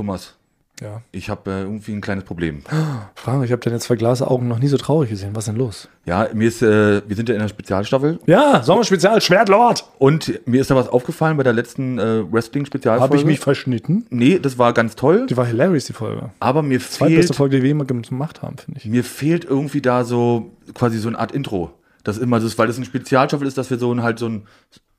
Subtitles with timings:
[0.00, 0.34] Thomas,
[0.80, 1.02] Ja.
[1.12, 2.62] ich habe äh, irgendwie ein kleines Problem.
[3.14, 5.30] Frank, ich habe deine zwei Glasaugen noch nie so traurig gesehen.
[5.34, 5.88] Was ist denn los?
[6.06, 9.84] Ja, mir ist, äh, wir sind ja in der Spezialstaffel Ja, Sommerspezial, Schwertlord.
[9.98, 13.02] und mir ist da was aufgefallen bei der letzten äh, Wrestling-Spezialfolge.
[13.04, 14.06] Habe ich mich verschnitten?
[14.08, 16.30] Nee, das war ganz toll, Die war hilarious, die Folge.
[16.40, 18.86] aber mir Zweitbeste fehlt, Folge, die wir jemals gemacht haben, finde ich.
[18.86, 21.72] mir fehlt irgendwie da so quasi so eine Art Intro.
[22.04, 24.46] Das immer so, weil das eine Spezialstaffel ist, dass wir so ein halt so ein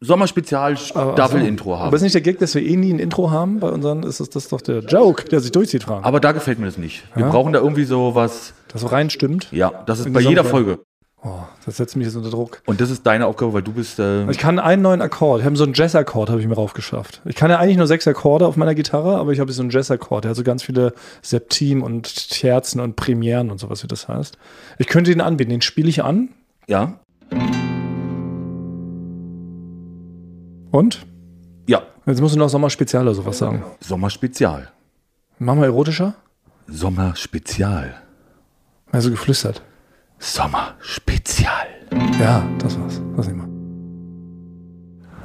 [0.02, 1.96] Sommerspezial-Staffel-Intro Aber haben.
[1.96, 3.60] ist nicht der Gag, dass wir eh nie ein Intro haben?
[3.60, 6.06] Bei unseren ist das, das ist doch der Joke, der sich durchzieht, Frank.
[6.06, 7.04] Aber da gefällt mir das nicht.
[7.16, 9.48] Wir brauchen da irgendwie so was, Das so reinstimmt.
[9.52, 10.80] ja, das ist In bei jeder Folge.
[11.24, 12.64] Oh, das setzt mich jetzt unter Druck.
[12.66, 15.42] Und das ist deine Aufgabe, weil du bist, äh, Ich kann einen neuen Akkord.
[15.42, 17.22] Ich habe so einen Jazz-Akkord, habe ich mir raufgeschafft.
[17.26, 19.70] Ich kann ja eigentlich nur sechs Akkorde auf meiner Gitarre, aber ich habe so einen
[19.70, 20.24] Jazz-Akkord.
[20.24, 24.40] Der hat so ganz viele Septim und Terzen und Premieren und sowas, wie das heißt.
[24.80, 25.52] Ich könnte den anbieten.
[25.52, 26.30] Den spiele ich an.
[26.68, 26.94] ja,
[30.72, 31.06] Und?
[31.68, 33.64] ja, Jetzt musst du noch Sommerspezial oder sowas sagen.
[33.80, 34.72] Sommerspezial.
[35.38, 36.16] Machen wir erotischer?
[36.68, 37.94] Sommerspezial.
[38.92, 39.62] Also geflüstert.
[40.18, 41.68] Sommerspezial.
[42.20, 43.02] Ja, das war's.
[43.16, 43.42] Das nehmen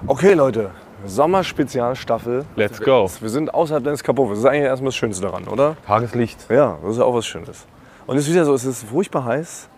[0.04, 0.10] wir.
[0.10, 0.70] Okay, Leute.
[1.06, 2.44] Sommerspezialstaffel.
[2.56, 3.10] Let's go.
[3.20, 4.38] Wir sind außerhalb deines Kapuffes.
[4.38, 5.76] Das ist eigentlich erstmal das Schönste daran, oder?
[5.86, 6.46] Tageslicht.
[6.50, 7.66] Ja, das ist ja auch was Schönes.
[8.06, 9.68] Und es ist wieder so, es ist furchtbar heiß.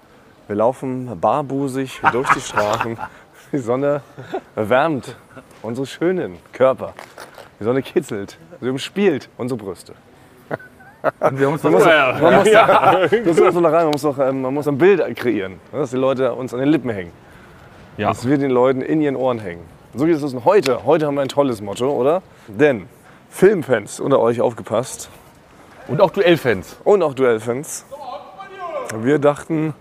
[0.46, 2.96] Wir laufen barbusig durch die Straßen.
[3.52, 4.02] Die Sonne
[4.56, 5.16] erwärmt
[5.62, 6.94] unsere schönen Körper.
[7.60, 9.94] Die Sonne kitzelt, sie umspielt unsere Brüste.
[11.20, 12.50] Und wir haben uns Man muss, doch- man muss,
[13.10, 15.90] das ist so da rein, man muss, doch, ähm, man muss ein Bild kreieren, dass
[15.90, 17.12] die Leute uns an den Lippen hängen.
[17.96, 18.08] Ja.
[18.08, 19.62] Dass wir den Leuten in ihren Ohren hängen.
[19.94, 20.84] So geht es heute.
[20.84, 22.22] Heute haben wir ein tolles Motto, oder?
[22.48, 22.88] Denn
[23.30, 25.08] Filmfans unter euch aufgepasst
[25.88, 26.76] Und auch Duellfans.
[26.84, 27.84] und auch Duellfans.
[29.00, 29.74] Wir dachten,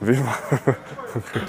[0.00, 0.18] wir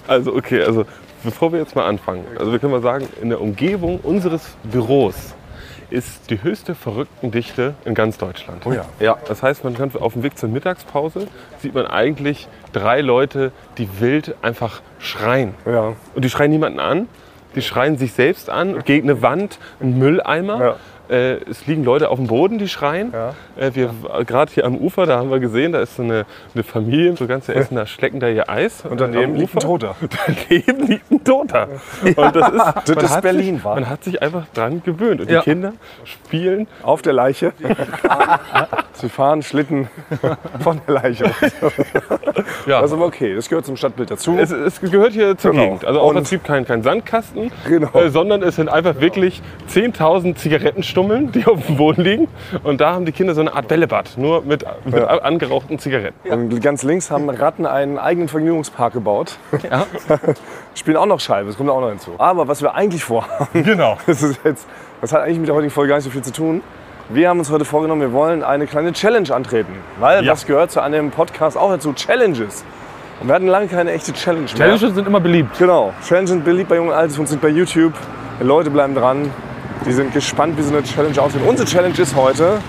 [0.08, 0.86] Also okay, also
[1.24, 5.36] bevor wir jetzt mal anfangen, also wir können mal sagen, in der Umgebung unseres Büros
[5.90, 8.66] ist die höchste Verrücktendichte in ganz Deutschland.
[8.66, 8.86] Oh ja.
[9.00, 11.28] Ja, das heißt, man kann auf dem Weg zur Mittagspause
[11.60, 15.54] sieht man eigentlich drei Leute, die wild einfach schreien.
[15.66, 15.94] Ja.
[16.16, 17.08] Und die schreien niemanden an,
[17.56, 20.60] die schreien sich selbst an, gegen eine Wand, einen Mülleimer.
[20.60, 20.76] Ja.
[21.09, 23.11] Äh, es liegen Leute auf dem Boden, die schreien.
[23.11, 23.33] Ja.
[23.58, 23.93] Äh, wir
[24.25, 27.27] gerade hier am Ufer, da haben wir gesehen, da ist so eine, eine Familie, so
[27.27, 28.83] ganze Essen, da schlecken da ihr Eis.
[28.89, 29.59] Und daneben liegt ein.
[29.59, 29.95] Toter.
[30.49, 31.67] Daneben liegt ein Toter.
[32.03, 32.55] Und das ist,
[32.95, 33.75] man ist Berlin, sich, wa?
[33.75, 35.21] Man hat sich einfach dran gewöhnt.
[35.21, 35.39] Und Ja.
[35.41, 35.73] die Kinder
[36.05, 37.52] spielen Auf der Leiche.
[38.93, 39.87] Sie fahren Schlitten
[40.61, 41.25] von der Leiche.
[42.65, 44.37] ja, Das ist aber okay, das gehört zum Stadtbild dazu.
[44.39, 45.64] Es, es gehört hier zur Genau.
[45.64, 45.85] Gegend.
[45.85, 47.91] Also auch im Prinzip kein, kein Sandkasten, Genau.
[47.99, 50.35] äh, sondern es sind einfach wirklich 10.000
[51.03, 52.27] Zigarettenstummeln, die auf dem Boden liegen.
[52.64, 55.05] Und da haben die Kinder so eine Art Bällebad, nur mit, mit Ja.
[55.08, 56.30] angerauchten Zigaretten.
[56.30, 59.37] Und ganz links haben Ratten einen eigenen Vergnügungspark gebaut.
[60.75, 62.11] Spielen auch noch Scheibe, das kommt auch noch hinzu.
[62.17, 63.97] Aber was wir eigentlich vorhaben, Genau.
[64.08, 64.67] das, ist jetzt,
[65.02, 66.61] das hat eigentlich mit der heutigen Folge gar nicht so viel zu tun.
[67.09, 69.73] Wir haben uns heute vorgenommen, wir wollen eine kleine Challenge antreten.
[69.99, 70.31] Weil Ja.
[70.31, 72.64] das gehört zu einem Podcast auch dazu, Challenges.
[73.21, 74.55] Und wir hatten lange keine echte Challenge mehr.
[74.55, 75.58] Challenges sind immer beliebt.
[75.59, 75.93] Genau.
[76.08, 77.93] Challenges sind beliebt bei Jungen und Altes, funktioniert bei YouTube.
[78.39, 79.30] Die Leute bleiben dran.
[79.86, 81.42] Die sind gespannt, wie so eine Challenge aussieht.
[81.45, 82.61] Unsere Challenge ist heute,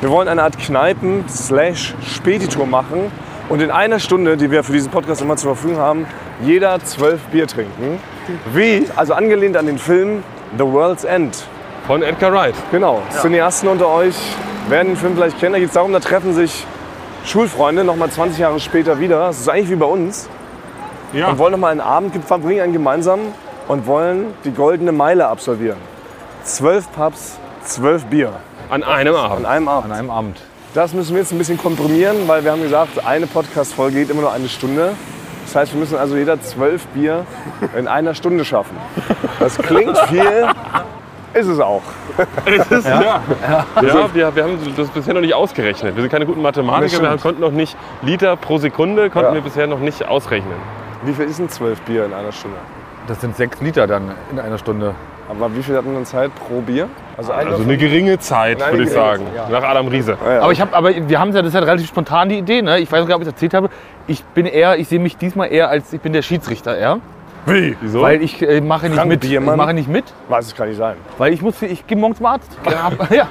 [0.00, 3.12] wir wollen eine Art Kneipen-Spätitour machen
[3.48, 6.06] und in einer Stunde, die wir für diesen Podcast immer zur Verfügung haben,
[6.42, 8.00] jeder zwölf Bier trinken.
[8.52, 10.24] Wie, also angelehnt an den Film
[10.58, 11.44] The World's End.
[11.86, 12.56] Von Edgar Wright.
[12.72, 14.16] Genau, Cineasten unter euch
[14.68, 15.52] werden den Film vielleicht kennen.
[15.52, 16.66] Da geht es darum, da treffen sich
[17.24, 19.28] Schulfreunde noch mal 20 Jahre später wieder.
[19.28, 20.28] Das ist eigentlich wie bei uns.
[21.12, 21.28] Ja.
[21.28, 23.26] Und wollen noch mal einen Abend verbringen, einen gemeinsamen
[23.68, 25.78] und wollen die goldene Meile absolvieren.
[26.46, 28.30] Zwölf Pubs, zwölf Bier
[28.70, 29.46] An einem an Abend.
[29.46, 29.92] einem Abend.
[29.92, 30.40] einem Abend.
[30.74, 34.20] Das müssen wir jetzt ein bisschen komprimieren, weil wir haben gesagt, eine Podcast-Folge geht immer
[34.20, 34.92] nur eine Stunde.
[35.44, 37.26] Das heißt, wir müssen also jeder zwölf Bier
[37.76, 38.76] in einer Stunde schaffen.
[39.40, 40.46] Das klingt viel,
[41.34, 41.82] ist es auch.
[42.70, 43.22] Ja,
[43.82, 45.96] ja wir, wir haben das bisher noch nicht ausgerechnet.
[45.96, 49.34] Wir sind keine guten Mathematiker, wir konnten noch nicht Liter pro Sekunde, konnten Ja.
[49.34, 50.54] wir bisher noch nicht ausrechnen.
[51.02, 52.56] Wie viel ist denn zwölf Bier in einer Stunde?
[53.08, 54.94] Das sind sechs Liter dann in einer Stunde.
[55.28, 56.88] Aber wie viel hat man dann Zeit pro Bier?
[57.16, 59.22] Also, ein Also davon- eine geringe Zeit, würde ich sagen.
[59.50, 60.16] Nach Adam Riese.
[60.24, 60.40] Ja, ja.
[60.42, 62.78] Aber ich habe, aber wir haben ja, das ist ja relativ spontan die Idee, ne?
[62.78, 63.68] Ich weiß nicht, ob ich es erzählt habe.
[64.06, 66.98] Ich bin eher, ich sehe mich diesmal eher als, ich bin der Schiedsrichter, ja?
[67.48, 67.76] Wie?
[67.80, 68.02] Wieso?
[68.02, 69.22] Weil ich äh, mache nicht Frank mit.
[69.24, 69.56] Ich Biermann?
[69.56, 70.96] mache nicht mit, Weiß es kann nicht sein.
[71.16, 72.50] weil ich muss, ich gehe morgens zum Arzt.
[72.68, 73.28] Ja, ja.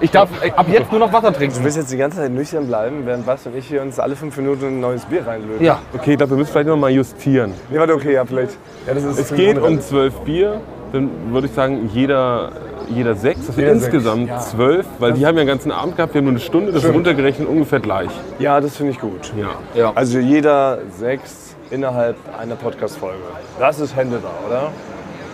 [0.00, 1.62] Ich darf äh, ab jetzt nur noch Wasser Du trinken.
[1.62, 4.34] willst jetzt die ganze Zeit nüchtern bleiben, während Bas und ich hier uns alle fünf
[4.38, 5.62] Minuten ein neues Bier reinlösen?
[5.62, 5.80] Ja.
[5.94, 7.52] okay, ich glaube, wir müssen vielleicht noch mal justieren.
[7.68, 8.52] Nee, warte, okay, ja, vielleicht.
[8.86, 10.62] Ja, das ist Es geht um zwölf Bier,
[10.92, 12.52] dann würde ich sagen, jeder,
[12.88, 13.46] jeder sechs.
[13.46, 16.26] Das sind Jeder insgesamt zwölf, weil die haben ja den ganzen Abend gehabt, wir haben
[16.26, 18.10] nur eine Stunde, das ist runtergerechnet ungefähr gleich.
[18.38, 19.32] Ja, das finde ich gut.
[19.74, 19.92] Ja.
[19.94, 23.18] Also jeder sechs innerhalb einer Podcast-Folge.
[23.58, 24.70] Das ist Hände da, oder?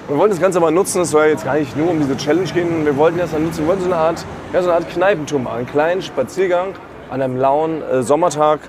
[0.08, 2.48] Wir wollten das Ganze aber nutzen, es soll jetzt gar nicht nur um diese Challenge
[2.52, 2.84] gehen.
[2.84, 5.40] Wir wollten das dann nutzen, wir wollten so eine Art ja, so eine Art Kneipentour
[5.40, 5.58] machen.
[5.58, 6.74] Einen kleinen Spaziergang
[7.10, 8.60] an einem lauen äh, Sommertag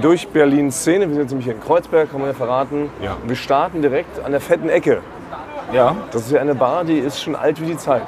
[0.00, 1.06] durch Berlin Szene.
[1.06, 2.90] Wir sind jetzt nämlich hier in Kreuzberg, kann man ja verraten.
[3.02, 3.16] Ja.
[3.22, 5.02] Und wir starten direkt an der fetten Ecke.
[5.72, 5.96] Ja.
[6.10, 8.06] Das ist ja eine Bar, die ist schon alt wie die Zeit.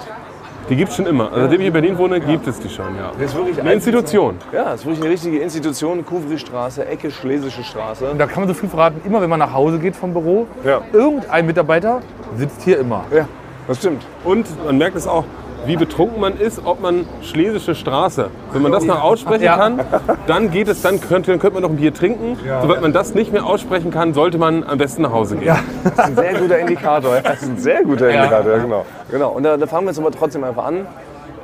[0.69, 1.25] Die gibt es schon immer.
[1.31, 3.11] Also, seitdem ich in Berlin wohne, gibt es die schon, ja.
[3.19, 4.37] Das ist wirklich Eine Institution.
[4.51, 6.05] Ja, das ist wirklich eine richtige Institution.
[6.06, 8.06] Kuvri-Straße, Ecke Schlesische Straße.
[8.11, 10.47] Und da kann man so viel verraten, immer wenn man nach Hause geht vom Büro,
[10.65, 10.81] Ja.
[10.93, 12.01] irgendein Mitarbeiter
[12.39, 13.05] sitzt hier immer.
[13.15, 13.29] Ja,
[13.69, 14.07] das stimmt.
[14.25, 15.25] Und man merkt es auch,
[15.66, 18.31] wie betrunken man ist, ob man Schlesische Straße.
[18.52, 19.56] Wenn man das noch aussprechen Ja.
[19.56, 19.81] kann,
[20.26, 22.37] dann geht es, dann könnte, dann könnte man noch ein Bier trinken.
[22.62, 25.56] Sobald man das nicht mehr aussprechen kann, sollte man am besten nach Hause gehen.
[25.84, 27.20] Das ist ein sehr guter Indikator.
[27.20, 28.87] Das ist ein sehr guter Indikator, ja, genau.
[29.11, 29.31] genau.
[29.31, 30.87] Und da, da fangen wir jetzt aber trotzdem einfach an.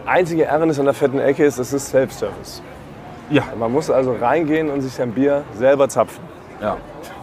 [0.06, 2.62] Einzige Ärgernis an der fetten Ecke ist, es ist Self-Service.
[3.30, 3.42] Ja.
[3.58, 6.22] Man muss also reingehen und sich sein Bier selber zapfen.
[6.60, 6.76] Ja.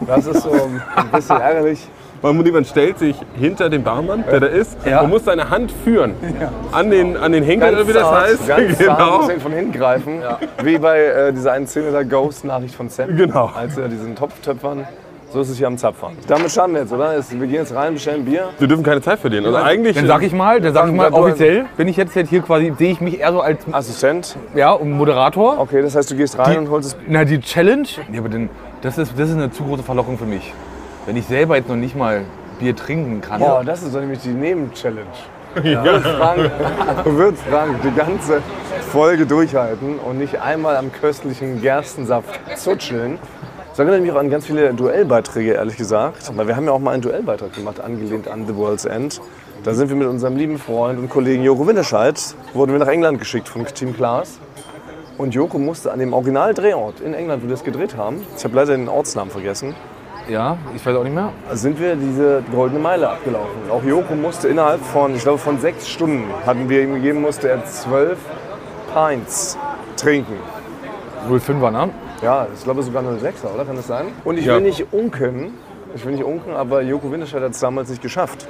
[0.06, 1.86] Das ist so ein bisschen ärgerlich.
[2.22, 5.02] Man, man stellt sich hinter den Barmann, der da ist, Ja.
[5.02, 6.14] und muss seine Hand führen
[6.72, 8.48] an den, an den Henkel, oder wie das heißt.
[8.48, 9.18] Ganz genau.
[9.18, 10.20] muss ihn von hinten greifen.
[10.62, 13.16] Wie bei äh, dieser einen Szene der Ghost-Nachricht von Sam.
[13.16, 13.50] Genau.
[13.54, 14.86] Als er diesen Topf töpfern.
[15.30, 16.12] So ist es hier am Zapfern.
[16.26, 17.12] Damit starten wir jetzt, oder?
[17.30, 18.48] Wir gehen jetzt rein, bestellen Bier.
[18.58, 19.44] Wir dürfen keine Zeit verlieren.
[19.44, 22.40] Also eigentlich, Dann sag ich mal, dann sag ich mal offiziell, bin ich jetzt hier
[22.40, 24.36] quasi, sehe ich mich eher so als Assistent.
[24.54, 25.58] ja, Moderator.
[25.58, 28.48] Okay, das heißt, du gehst rein und holst das Na, die Challenge, ja, aber denn,
[28.80, 30.54] das, ist, das ist eine zu große Verlockung für mich.
[31.08, 32.26] Wenn ich selber jetzt noch nicht mal
[32.58, 33.40] Bier trinken kann.
[33.40, 35.06] Boah, das ist doch nämlich die Neben-Challenge.
[35.64, 35.82] Ja.
[35.82, 36.50] Du, willst Frank,
[37.02, 38.42] du willst Frank die ganze
[38.92, 43.18] Folge durchhalten und nicht einmal am köstlichen Gerstensaft zutscheln.
[43.70, 46.30] Das erinnert mich auch an ganz viele Duellbeiträge, ehrlich gesagt.
[46.36, 49.18] Weil wir haben ja auch mal einen Duellbeitrag gemacht, angelehnt an The World's End.
[49.64, 52.20] Da sind wir mit unserem lieben Freund und Kollegen Joko Winterscheid,
[52.52, 54.38] wurden wir nach England geschickt von Team Klaas.
[55.16, 58.54] Und Joko musste an dem Originaldrehort in England, wo wir das gedreht haben, ich habe
[58.54, 59.74] leider den Ortsnamen vergessen,
[60.28, 61.30] Ja, ich weiß auch nicht mehr.
[61.52, 63.70] sind wir diese goldene Meile abgelaufen.
[63.70, 67.48] Auch Joko musste innerhalb von, ich glaube, von sechs Stunden hatten wir ihm gegeben, musste
[67.48, 68.18] er zwölf
[68.92, 69.56] Pints
[69.96, 70.34] trinken.
[71.30, 71.90] 05er, ne?
[72.22, 73.64] Ja, ich glaube sogar 06er, oder?
[73.64, 74.06] Kann das sein?
[74.24, 74.54] Und ich Ja.
[74.56, 75.54] will nicht unken,
[75.94, 78.46] ich will nicht unken, aber Joko Winterscheid hat es damals nicht geschafft.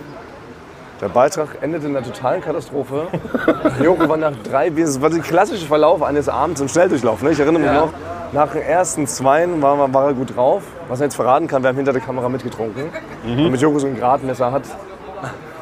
[1.00, 3.06] Der Beitrag endete in einer totalen Katastrophe.
[3.82, 7.22] Joko war nach drei Bier, das war der klassische Verlauf eines Abends im Schnelldurchlauf.
[7.22, 7.30] Ne?
[7.30, 7.92] Ich erinnere mich noch,
[8.32, 10.62] nach den ersten Zweien war, war er gut drauf.
[10.88, 12.90] Was er jetzt verraten kann, wir haben hinter der Kamera mitgetrunken.
[13.24, 14.64] Damit Joko so ein Gradmesser hat.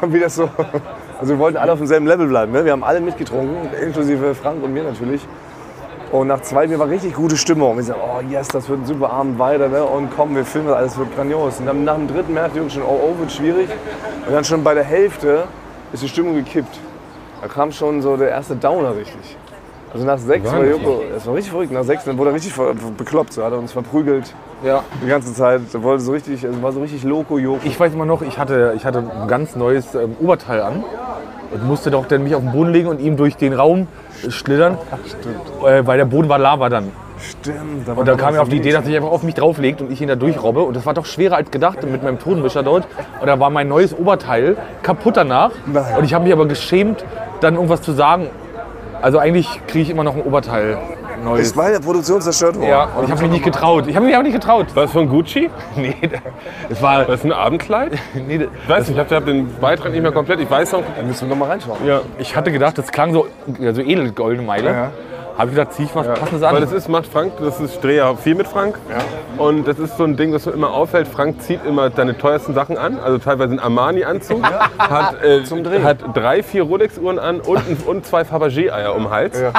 [0.00, 0.48] Und wie das so.
[1.18, 2.52] Also wir wollten alle auf demselben Level bleiben.
[2.52, 2.64] Ne?
[2.64, 5.26] Wir haben alle mitgetrunken, inklusive Frank und mir natürlich.
[6.12, 7.76] Und nach zwei Bier war richtig gute Stimmung.
[7.76, 9.68] Wir sagten, oh yes, das wird ein super Abend weiter.
[9.68, 9.84] Ne?
[9.84, 11.58] Und komm, wir filmen das, alles wird grandios.
[11.58, 13.68] Und dann nach dem dritten merkte Jürgen schon, oh, oh, wird schwierig.
[14.26, 15.44] Und dann schon bei der Hälfte
[15.92, 16.78] ist die Stimmung gekippt.
[17.42, 19.36] Da kam schon so der erste Downer richtig.
[19.92, 21.72] Also nach sechs war Joko, das war richtig verrückt.
[21.72, 22.52] Nach sechs, dann wurde er richtig
[22.98, 23.32] bekloppt.
[23.32, 24.34] So hat er uns verprügelt
[24.64, 24.82] Ja.
[25.02, 25.62] die ganze Zeit.
[25.72, 27.60] Er wollte so richtig, also war so richtig Loco Joko.
[27.64, 30.84] Ich weiß immer noch, ich hatte, ich hatte ein ganz neues ähm, Oberteil an
[31.52, 33.86] und musste doch dann mich auf den Boden legen und ihm durch den Raum
[34.28, 34.76] schlittern,
[35.64, 36.90] äh, weil der Boden war Lava dann.
[37.18, 37.88] Stimmt.
[37.88, 40.02] Und da kam er auf die Idee, dass ich einfach auf mich drauflegt und ich
[40.02, 40.60] ihn da durchrobbe.
[40.60, 42.86] Und das war doch schwerer als gedacht mit meinem Tonmischer dort.
[43.20, 45.52] Und da war mein neues Oberteil kaputt danach.
[45.96, 47.04] Und ich habe mich aber geschämt,
[47.40, 48.28] dann irgendwas zu sagen.
[49.02, 50.78] Also eigentlich kriege ich immer noch ein Oberteil
[51.22, 51.48] neues.
[51.48, 52.68] Ist bei der Produktion zerstört worden.
[52.68, 53.86] Ja, und ich habe mich nicht getraut.
[53.86, 54.66] Ich habe mich aber nicht getraut.
[54.74, 55.50] war das von Gucci?
[55.76, 55.94] Nee,
[56.68, 56.98] es war.
[56.98, 57.92] War das ein Abendkleid?
[58.26, 60.40] Nee, Ich weiß nicht, ich habe den Beitrag nicht mehr komplett.
[60.40, 60.82] Ich weiß noch.
[60.96, 61.86] Da müssen wir noch mal reinschauen.
[61.86, 63.26] Ja, ich hatte gedacht, das klang so,
[63.58, 64.70] ja, so edel, goldene Meile.
[64.70, 64.90] Ja.
[65.38, 66.54] Habe ich gedacht, zieh ich was Passendes an.
[66.54, 68.78] weil das ist, macht Frank, das ist, ich drehe ja viel mit Frank.
[69.36, 71.06] Und das ist so ein Ding, was mir immer auffällt.
[71.08, 74.42] Frank zieht immer seine teuersten Sachen an, also teilweise einen Armani-Anzug,
[74.78, 75.84] hat, äh, Drehen.
[75.84, 79.42] hat drei, vier Rolex-Uhren an und, und zwei Fabergé-Eier um den Hals.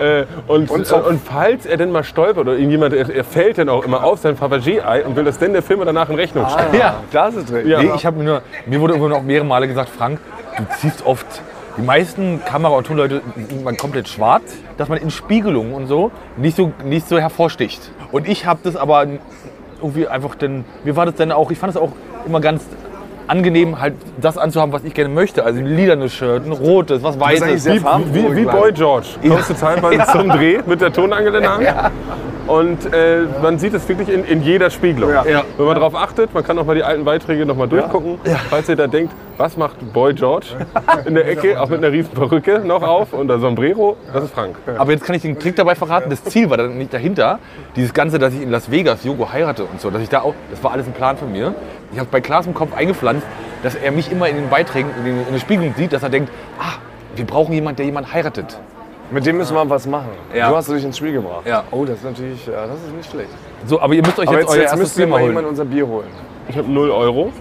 [0.00, 1.06] Äh, und, und, Zopf.
[1.06, 4.20] und falls er denn mal stolpert oder irgendjemand, er, er fällt dann auch immer auf
[4.20, 6.74] sein Fabergé-Ei und will das denn der Firma danach in Rechnung stellen.
[6.74, 6.94] ja.
[7.12, 7.68] Das ist drin.
[7.68, 7.82] Ja.
[7.82, 10.18] Nee, ich habe mir nur, mir wurde irgendwann auch mehrere Male gesagt, Frank,
[10.56, 11.26] du ziehst oft,
[11.76, 16.10] die meisten Kamera- und Tonleute sind man komplett schwarz, dass man in Spiegelungen und so
[16.36, 17.90] nicht so, nicht so hervorsticht.
[18.10, 19.06] Und ich habe das aber
[19.80, 21.92] irgendwie einfach, denn, mir war das dann auch, ich fand es auch
[22.26, 22.62] immer ganz
[23.26, 25.44] angenehm, halt das anzuhaben, was ich gerne möchte.
[25.44, 27.64] Also ein lilanes Shirt, ein rotes, was weißes.
[27.66, 28.44] Wie, wie, wie.
[28.44, 29.08] Boy George.
[29.26, 31.92] Kommst du teilweise zum Dreh mit der Tonangel in der Hand.
[32.46, 35.10] Und äh, man sieht es wirklich in, in jeder Spiegelung.
[35.12, 35.44] Ja.
[35.56, 38.18] Wenn man darauf achtet, man kann auch mal die alten Beiträge noch mal durchgucken.
[38.50, 40.48] Falls ihr da denkt, was macht Boy George
[41.06, 44.34] in der Ecke, auch mit einer riesen Perücke noch auf und der Sombrero, das ist
[44.34, 44.56] Frank.
[44.76, 46.10] Aber jetzt kann ich den Trick dabei verraten.
[46.10, 47.38] Das Ziel war dann nicht dahinter.
[47.76, 50.34] Dieses Ganze, dass ich in Las Vegas Jogo heirate und so, dass ich da auch,
[50.50, 51.54] das war alles ein Plan von mir.
[51.92, 53.26] Ich habe bei Klaas im Kopf eingepflanzt,
[53.62, 56.10] dass er mich immer in den Beiträgen, in, den, in der Spiegelung sieht, dass er
[56.10, 56.78] denkt, ah,
[57.16, 58.58] wir brauchen jemanden, der jemanden heiratet.
[59.10, 60.08] Mit dem müssen wir was machen.
[60.34, 60.48] Ja.
[60.50, 61.42] Du hast dich ins Spiel gebracht.
[61.46, 61.64] Ja.
[61.70, 63.30] Oh, das ist natürlich, ja, das ist nicht schlecht.
[63.66, 65.16] So, aber ihr müsst euch Aber jetzt, jetzt, euer jetzt erstes müsst ihr Bier mal
[65.16, 65.30] mal holen.
[65.32, 66.08] jemand unser Bier holen.
[66.48, 67.32] Ich habe 0 Euro,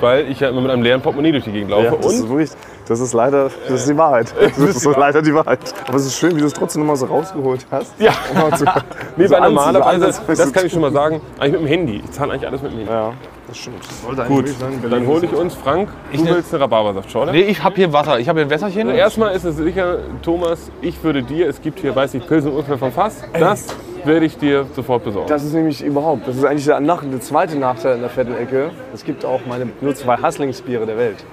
[0.00, 1.98] weil ich ja immer mit einem leeren Portemonnaie durch die Gegend laufe.
[2.00, 2.50] das ist und wirklich,
[2.86, 4.32] Das ist leider, das ist die Wahrheit.
[4.40, 5.58] Das ist so leider die Wahrheit.
[5.88, 7.98] Aber es ist schön, wie du es trotzdem nochmal so rausgeholt hast.
[8.00, 8.12] Ja.
[8.32, 8.64] Um mal zu-
[9.16, 12.02] Nee, anzu- normalerweise, das kann ich schon mal sagen, eigentlich mit dem Handy.
[12.04, 12.92] Ich zahle eigentlich alles mit dem Handy.
[12.92, 13.12] Ja,
[13.46, 13.78] das stimmt.
[13.86, 14.82] Das sollte Gut, sein.
[14.90, 17.32] dann hole ich uns, Frank, du nehm- willst eine Rhabarbersaftschorle?
[17.32, 18.18] Nee, ich habe hier Wasser.
[18.18, 18.90] Ich habe hier ein Wässerchen.
[18.90, 22.66] Erstmal ist es sicher, Thomas, ich würde dir, es gibt hier, weiß ich, Pilsen und
[22.66, 23.66] vom Fass, das
[24.04, 25.28] werde ich dir sofort besorgen.
[25.28, 28.36] Das ist nämlich überhaupt, das ist eigentlich der, nach, der zweite Nachteil in der fetten
[28.36, 28.70] Ecke.
[28.94, 31.24] Es gibt auch meine nur zwei Hasslingsbiere der Welt.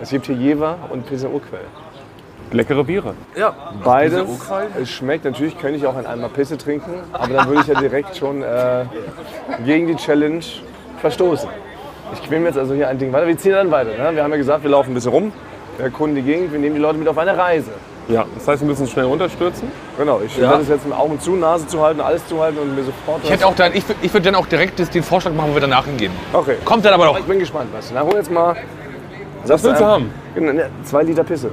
[0.00, 1.60] Es gibt hier Jever und Pilsner Urquell.
[2.52, 3.14] Leckere Biere.
[3.84, 4.24] Beides.
[4.80, 7.78] Es schmeckt natürlich, könnte ich auch in einmal Pisse trinken, aber dann würde ich ja
[7.80, 8.84] direkt schon äh,
[9.64, 10.40] gegen die Challenge
[11.00, 11.48] verstoßen.
[12.14, 13.26] Ich quäle mir jetzt also hier ein Ding weiter.
[13.26, 13.90] Wir ziehen dann weiter.
[13.90, 14.14] Ne?
[14.16, 15.32] Wir haben ja gesagt, wir laufen ein bisschen rum,
[15.76, 17.70] wir erkunden die Gegend, wir nehmen die Leute mit auf eine Reise.
[18.08, 19.70] Ja, das heißt, wir müssen schnell runterstürzen.
[19.96, 22.74] Genau, ich werde es jetzt mit Augen zu, Nase zu halten, alles zu halten und
[22.74, 23.20] mir sofort.
[23.22, 25.50] Ich, hätte auch dann, ich, würd- ich würde dann auch direkt das- den Vorschlag machen,
[25.50, 26.10] wo wir danach hingehen.
[26.32, 26.56] okay.
[26.64, 27.18] Kommt dann aber noch.
[27.18, 27.92] Ich bin gespannt, was.
[27.94, 28.56] Na, hol jetzt mal.
[29.46, 30.10] Was willst du haben?
[30.34, 31.50] Ne, Zwei Liter Pisse.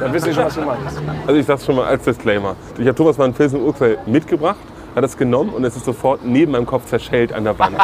[0.00, 1.00] Dann wisst ihr schon, was du meinst.
[1.26, 2.54] Also ich sag's schon mal als Disclaimer.
[2.76, 4.58] Ich habe Thomas mal einen Pilsen Urquell mitgebracht,
[4.94, 7.76] hat es genommen und es ist sofort neben meinem Kopf zerschellt an der Wand.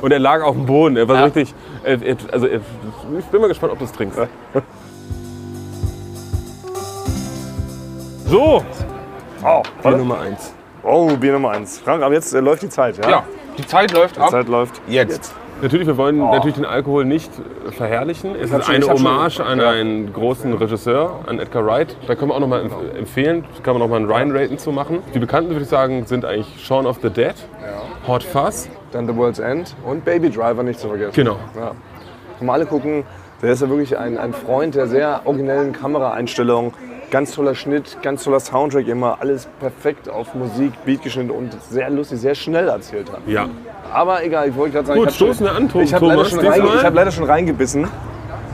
[0.00, 0.96] und er lag auf dem Boden.
[0.96, 2.60] Er war so richtig, er, er, also er,
[3.18, 4.18] ich bin mal gespannt, ob du es trinkst.
[8.26, 8.64] So,
[9.44, 10.54] Oh, Bier Nummer eins.
[10.84, 11.78] oh, Bier Nummer eins.
[11.80, 13.10] Frank, aber jetzt äh, läuft die Zeit, ja?
[13.10, 13.24] Ja,
[13.58, 14.30] die Zeit läuft Die ab.
[14.30, 14.80] Zeit läuft.
[14.86, 15.34] Jetzt.
[15.62, 17.30] Natürlich, wir wollen natürlich den Alkohol nicht
[17.70, 18.34] verherrlichen.
[18.34, 21.96] Es ist eine hab schon- Hommage an einen großen Regisseur, an Edgar Wright.
[22.08, 24.58] Da können wir auch noch mal empf- empfehlen, da kann man noch mal einen Ryan-Raten
[24.58, 24.98] zu machen.
[25.14, 27.34] Die bekannten, würde ich sagen, sind eigentlich Shaun of the Dead,
[28.08, 28.68] Hot Fuzz.
[28.90, 31.12] Dann The World's End und Baby Driver nicht zu vergessen.
[31.14, 31.36] Genau.
[31.56, 31.72] Ja.
[32.52, 33.04] Alle gucken.
[33.42, 36.74] Der ist ja wirklich ein, ein Freund der sehr originellen Kameraeinstellung.
[37.10, 39.18] Ganz toller Schnitt, ganz toller Soundtrack immer.
[39.20, 43.18] Alles perfekt auf Musik, Beat geschnitten und sehr lustig, sehr schnell erzählt hat.
[43.26, 43.48] Ja.
[43.92, 46.00] Aber egal, ich wollte gerade sagen, Gut, ich habe stoßen wir an, Tom- ich hab
[46.00, 47.88] leider, Thomas, schon rein, ich hab leider schon reingebissen.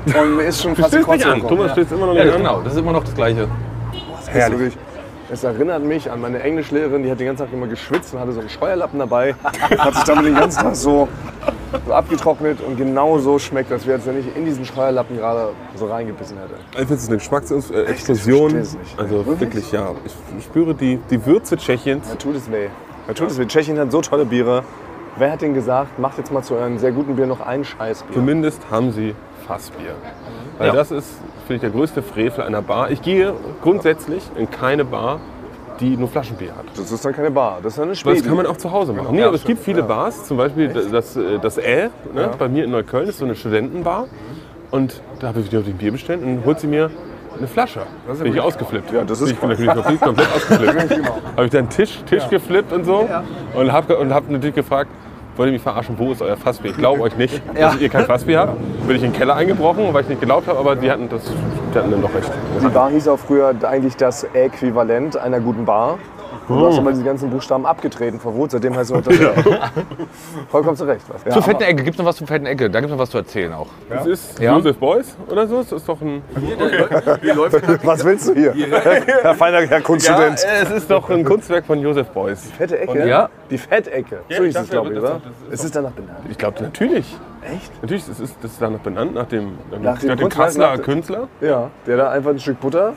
[0.07, 1.35] Und mir ist schon fast die nicht Kotze an.
[1.41, 1.57] gekommen.
[1.59, 2.39] Thomas stößt immer noch Ja, nicht an.
[2.41, 2.61] genau.
[2.63, 3.47] Das ist immer noch das Gleiche.
[4.27, 4.77] Das ist wirklich,
[5.31, 8.33] es erinnert mich an meine Englischlehrerin, die hat den ganzen Tag immer geschwitzt und hatte
[8.33, 9.35] so einen Scheuerlappen dabei.
[9.79, 11.09] hat sich damit den ganzen Tag so,
[11.87, 15.51] so abgetrocknet und genau so schmeckt das, wie als wenn ich in diesen Scheuerlappen gerade
[15.77, 16.55] so reingebissen hätte.
[16.73, 18.57] Ich finde es eine Geschmacksexplosion.
[18.57, 18.99] es nicht.
[18.99, 19.41] Also Wirklich?
[19.41, 19.91] wirklich, ja.
[20.39, 22.09] Ich spüre die, die Würze Tschechiens.
[22.09, 22.69] Da tut es weh.
[23.15, 23.47] Tut es weh.
[23.47, 24.65] Tschechien hat so tolle Biere.
[25.19, 28.15] Wer hat denn gesagt, macht jetzt mal zu euren sehr guten Bier noch ein Scheißbier?
[28.15, 29.15] Zumindest haben sie
[29.47, 29.95] Fassbier.
[30.59, 30.73] Weil Ja.
[30.75, 31.09] das ist,
[31.47, 32.91] finde ich, der größte Frevel einer Bar.
[32.91, 33.33] Ich gehe
[33.63, 35.19] grundsätzlich in keine Bar,
[35.81, 36.67] die nur Flaschenbier hat.
[36.77, 38.23] Das ist dann keine Bar, das ist dann eine Das Späti.
[38.23, 39.15] kann man auch zu Hause machen.
[39.15, 42.71] Nee, aber es gibt viele Bars, zum Beispiel das, das Ä, ne, bei mir in
[42.71, 44.07] Neukölln ist so eine Studentenbar.
[44.71, 46.91] Und da habe ich wieder ein Bier bestellt und holt sie mir
[47.39, 47.81] eine Flasche.
[48.23, 48.93] bin ich ausgeflippt.
[48.93, 51.11] Ja, das ist ich bin natürlich komplett, komplett ausgeflippt.
[51.37, 53.09] habe ich dann Tisch, Tisch geflippt und so
[53.55, 54.91] und habe und hab natürlich gefragt,
[55.39, 56.73] wollt ihr mich verarschen, wo ist euer Fassbier?
[56.73, 58.87] Ich glaube euch nicht, dass ihr kein Fassbier habt.
[58.87, 61.23] Bin ich in den Keller eingebrochen, weil ich nicht geglaubt habe, aber die hatten, das,
[61.73, 62.31] die hatten dann doch recht.
[62.61, 65.99] Die Bar hieß auch früher eigentlich das Äquivalent einer guten Bar.
[66.49, 69.45] Du hast aber diese ganzen Buchstaben abgetreten vor Wut, seitdem heißt es heute das
[70.51, 71.03] Vollkommen zu Recht.
[71.09, 71.25] Was.
[71.25, 71.83] Ja, Zur fetten Ecke.
[71.85, 72.71] Gibt es noch was zur fetten Ecke?
[72.71, 73.67] Da gibt es noch was zu erzählen auch.
[73.91, 74.55] Das ist Ja?
[74.57, 75.59] Joseph Beuys oder so.
[75.59, 76.23] Das ist doch ein.
[77.85, 78.55] was willst du hier?
[78.55, 80.43] Herr feiner Herr Kunststudent.
[80.43, 82.51] Ja, es ist doch ein Kunstwerk von Joseph Beuys.
[82.57, 83.07] Fette Ecke?
[83.07, 83.29] Ja.
[83.51, 84.21] Die Fettecke.
[84.29, 85.17] Ja, so ich hieß es, glaube ich, oder?
[85.51, 86.19] ist Es ist danach benannt.
[86.31, 87.17] Ich glaube natürlich.
[87.43, 87.83] Echt?
[87.83, 90.29] Natürlich, das ist, das ist danach benannt, nach dem, nach Nach dem
[90.59, 91.29] nach- Künstler.
[91.41, 91.71] Ja.
[91.87, 92.95] Der da einfach ein Stück Butter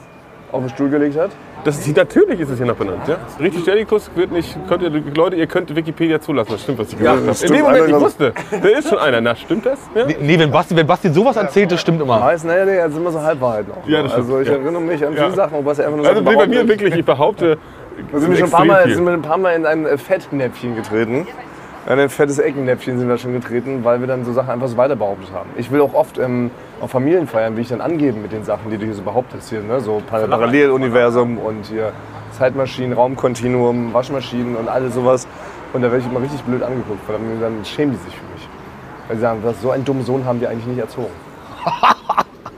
[0.51, 1.31] auf den Stuhl gelegt hat.
[1.63, 3.08] Das ist, natürlich ist es hier noch benannt.
[3.08, 3.17] Ja?
[3.39, 6.98] Richtig Stellikus wird nicht, könnt ihr, Leute, ihr könnt Wikipedia zulassen, das stimmt, was ich
[6.98, 7.27] gesagt habe.
[7.27, 7.51] In stimmt.
[7.51, 9.22] dem Moment, ich wusste, da ist schon einer.
[9.22, 9.79] Na, stimmt das?
[9.93, 10.05] Ja?
[10.20, 12.24] Nee, wenn Basti, wenn Basti sowas erzählt, das stimmt immer.
[12.24, 13.88] Heißt, naja, nee, das sind immer so Halbwahrheiten auch.
[13.88, 14.27] Ja, das stimmt.
[14.27, 14.53] also ich Ja.
[14.55, 15.31] erinnere mich an viele Ja.
[15.36, 17.58] Sachen, was er einfach nur Also so bei mir wirklich, ich behaupte,
[18.12, 19.98] Da sind wir schon ein paar Mal, sind wir ein paar Mal in ein äh,
[19.98, 21.27] Fettnäpfchen getreten.
[21.88, 24.77] In ein fettes Eckennäpfchen sind wir schon getreten, weil wir dann so Sachen einfach so
[24.77, 25.50] weiter behauptet haben.
[25.57, 28.77] Ich will auch oft ähm, auf Familienfeiern, wie ich dann angeben mit den Sachen, die
[28.77, 29.50] du hier so behauptest.
[29.50, 29.79] Hier, ne?
[29.81, 31.91] So Par- Paralleluniversum und hier
[32.33, 35.27] Zeitmaschinen, Raumkontinuum, Waschmaschinen und alles sowas.
[35.73, 37.00] Und da werde ich immer richtig blöd angeguckt.
[37.07, 38.47] Weil dann, dann schämen die sich für mich.
[39.07, 41.11] Weil sie sagen, was, so einen dummen Sohn haben wir eigentlich nicht erzogen.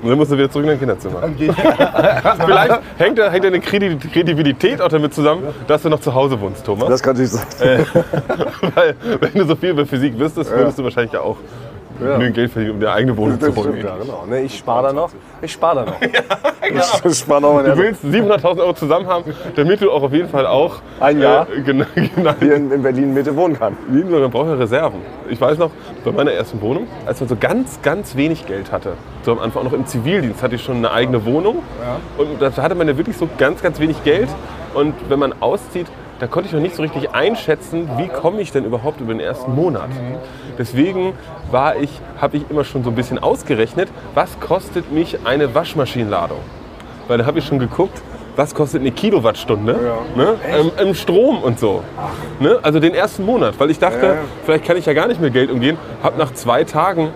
[0.03, 1.21] Und dann musst du wieder zurück in dein Kinderzimmer.
[2.45, 6.39] Vielleicht hängt, da- hängt deine Kredi- Kredibilität auch damit zusammen, dass du noch zu Hause
[6.39, 6.89] wohnst, Thomas.
[6.89, 7.85] Das kann natürlich sein.
[8.75, 11.17] Weil, wenn du so viel über Physik wüsstest, würdest du wahrscheinlich
[12.03, 13.69] ja genügend Geld verdienen, um dir eigene Wohnung zu Das holen.
[13.77, 14.25] stimmt, ja, genau.
[14.27, 15.09] Ne, ich spare da noch.
[15.41, 15.99] Ich spare da noch.
[17.05, 20.29] Ich spare noch meine Du willst 700.000 Euro zusammen haben, damit du auch auf jeden
[20.29, 21.45] Fall auch Ein Jahr?
[21.49, 23.75] äh, genau, genau, hier in, in Berlin Mitte wohnen kann.
[23.89, 25.01] man braucht ja Reserven.
[25.29, 25.71] Ich weiß noch,
[26.05, 28.93] bei meiner ersten Wohnung, als man so ganz, ganz wenig Geld hatte,
[29.23, 31.59] so am Anfang auch noch im Zivildienst, hatte ich schon eine eigene Wohnung.
[32.17, 34.29] Und da hatte man ja wirklich so ganz, ganz wenig Geld.
[34.73, 35.87] Und wenn man auszieht,
[36.19, 39.19] da konnte ich noch nicht so richtig einschätzen, wie komme ich denn überhaupt über den
[39.19, 39.89] ersten Monat.
[40.57, 41.13] Deswegen
[41.51, 41.89] war ich,
[42.19, 46.39] habe ich immer schon so ein bisschen ausgerechnet, was kostet mich eine Waschmaschinenladung.
[47.07, 48.01] Weil da habe ich schon geguckt,
[48.35, 49.77] was kostet eine Kilowattstunde
[50.15, 50.35] ne?
[50.59, 51.83] Im, im Strom und so.
[52.39, 52.59] Ne?
[52.61, 55.51] Also den ersten Monat, weil ich dachte, vielleicht kann ich ja gar nicht mehr Geld
[55.51, 55.77] umgehen.
[56.01, 57.09] Habe nach zwei Tagen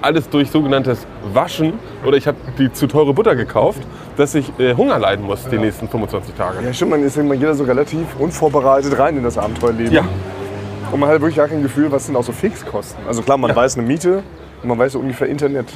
[0.00, 3.80] alles durch sogenanntes Waschen oder ich habe die zu teure Butter gekauft,
[4.16, 6.58] dass ich äh, Hunger leiden muss die nächsten 25 Tage.
[6.64, 9.92] Ja, stimmt, man ist immer jeder so relativ unvorbereitet rein in das Abenteuerleben.
[9.92, 10.02] Ja.
[10.90, 13.04] Und man hat wirklich gar kein Gefühl, was sind auch so Fixkosten.
[13.06, 14.22] Also klar, man weiß eine Miete
[14.62, 15.66] und man weiß so ungefähr Internet,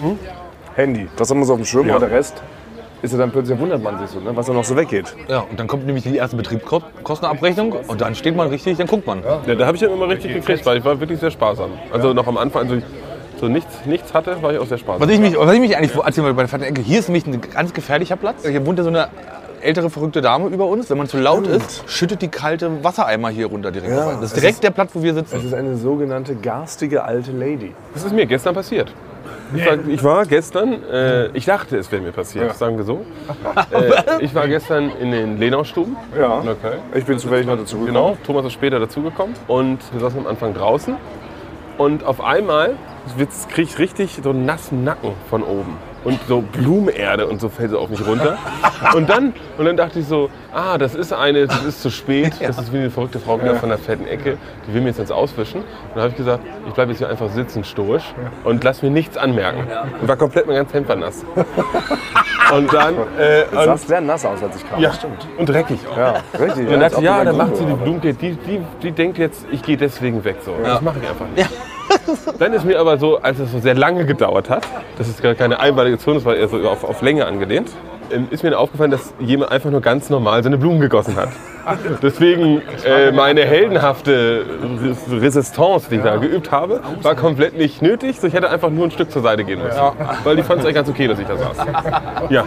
[0.75, 1.07] Handy.
[1.17, 1.97] Das haben wir so auf dem Schirm, Ja.
[1.97, 2.43] aber der Rest
[3.03, 5.15] ist ja dann plötzlich wundert man sich so, ne, was da noch so weggeht.
[5.29, 9.07] Ja, und dann kommt nämlich die erste Betriebskostenabrechnung und dann steht man richtig, dann guckt
[9.07, 9.23] man.
[9.47, 11.71] Ja, da habe ich dann immer richtig gekriegt, weil ich war wirklich sehr sparsam.
[11.93, 12.85] Also noch am Anfang, als ich
[13.43, 15.03] so nichts, nichts hatte, war ich auch sehr sparsam.
[15.03, 17.09] Was ich mich, was ich mich eigentlich erzählen wollte bei der fetten Ecke, hier ist
[17.09, 18.47] nämlich ein ganz gefährlicher Platz.
[18.47, 19.09] Hier wohnt ja so eine
[19.61, 20.89] ältere verrückte Dame über uns.
[20.91, 23.91] Wenn man zu laut ist, schüttet die kalte Wassereimer hier runter direkt.
[23.93, 24.13] Ja.
[24.15, 25.35] Das ist direkt ist- der Platz, wo wir sitzen.
[25.35, 27.75] Das ist eine sogenannte garstige alte Lady.
[27.95, 28.93] Das ist mir gestern passiert.
[29.55, 33.05] Ich war, ich war gestern, äh, ich dachte, es wäre mir passiert, sagen wir so.
[33.73, 35.97] Äh, ich war gestern in den Lenaustuben.
[36.19, 36.39] Ja.
[36.39, 36.79] Okay.
[36.95, 37.87] Ich bin zufällig noch dazu gekommen.
[37.95, 40.95] Genau, Thomas ist später dazugekommen und wir saßen am Anfang draußen
[41.79, 42.77] und auf einmal
[43.49, 47.71] kriege ich richtig so einen nassen Nacken von oben und so Blumenerde und so fällt
[47.71, 48.37] so auf mich runter.
[48.95, 52.35] Und dann, und dann dachte ich so, ah, das ist eine, das ist zu spät,
[52.41, 54.99] das ist wie eine verrückte Frau wieder von der fetten Ecke, die will mir jetzt
[55.01, 55.61] ins Auswischen.
[55.61, 58.05] Und dann habe ich gesagt, ich bleibe jetzt hier einfach sitzen, stoisch
[58.45, 59.67] und lass mir nichts anmerken.
[60.01, 61.25] Und war komplett mein ganzes Hemd nass.
[62.55, 64.79] Und dann, äh, und, sahst sehr nass aus, als ich kam.
[64.79, 64.93] ja,
[65.39, 65.97] und dreckig auch.
[65.97, 66.67] Ja, richtig.
[66.67, 69.17] Und dann dachte ich, ja, dann macht sie die Blumen- Blumenkette, die, die, die denkt
[69.17, 70.37] jetzt, ich gehe deswegen weg.
[70.45, 70.55] So.
[70.63, 71.49] Das mache ich einfach nicht.
[72.39, 74.67] Dann ist mir aber so, als es so sehr lange gedauert hat,
[74.99, 77.71] das ist gar keine einmalige Zone, das war eher so auf, auf Länge angelehnt,
[78.11, 81.29] ähm, ist mir aufgefallen, dass jemand einfach nur ganz normal seine Blumen gegossen hat.
[82.03, 84.45] Deswegen äh, meine heldenhafte
[84.83, 88.19] Res- Resistance, die ich da geübt habe, war komplett nicht nötig.
[88.21, 89.79] So, ich hätte einfach nur ein Stück zur Seite gehen müssen.
[90.25, 91.57] Weil die fand es eigentlich ganz okay, dass ich da saß.
[92.31, 92.45] Ja.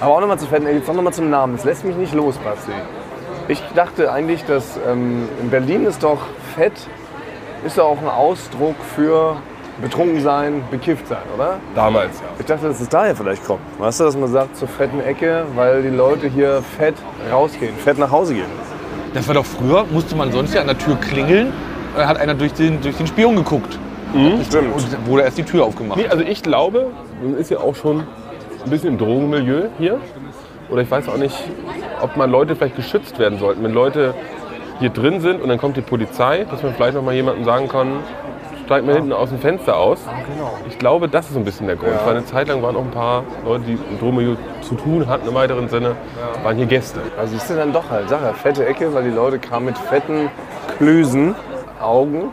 [0.00, 1.56] Aber auch nochmal zu fetten, jetzt noch mal zum Namen.
[1.56, 2.70] Es lässt mich nicht los, Basti.
[3.48, 6.20] Ich dachte eigentlich, dass ähm, in Berlin ist doch
[6.54, 6.74] Fett,
[7.64, 9.36] ist doch auch ein Ausdruck für
[9.80, 11.58] betrunken sein, bekifft sein, oder?
[11.74, 12.26] Damals, ja.
[12.38, 13.60] Ich dachte, dass es daher vielleicht kommt.
[13.78, 16.94] Weißt du, dass man sagt zur fetten Ecke, weil die Leute hier fett
[17.30, 18.50] rausgehen, fett nach Hause gehen.
[19.14, 21.52] Das war doch früher, musste man sonst ja an der Tür klingeln,
[21.96, 23.78] äh, hat einer durch den, durch den Spion geguckt.
[24.44, 24.74] Stimmt.
[24.74, 25.98] Und wurde erst die Tür aufgemacht.
[25.98, 26.86] Nee, also ich glaube,
[27.22, 28.00] man ist ja auch schon
[28.64, 30.00] ein bisschen im Drogenmilieu hier.
[30.70, 31.36] Oder ich weiß auch nicht,
[32.00, 33.62] ob man Leute vielleicht geschützt werden sollten.
[33.62, 34.14] Wenn Leute
[34.80, 37.68] hier drin sind und dann kommt die Polizei, dass man vielleicht noch mal jemandem sagen
[37.68, 37.88] kann,
[38.66, 39.98] steigt mal hinten aus dem Fenster aus.
[40.68, 41.94] Ich glaube, das ist so ein bisschen der Grund.
[42.04, 45.26] Weil eine Zeit lang waren auch ein paar Leute, die im Drogenmilieu zu tun hatten
[45.26, 45.96] im weiteren Sinne,
[46.42, 47.00] waren hier Gäste.
[47.18, 49.78] Also siehst du dann doch halt, sag ja, fette Ecke, weil die Leute kamen mit
[49.78, 50.30] fetten
[50.76, 51.34] Klösen,
[51.80, 52.30] Augen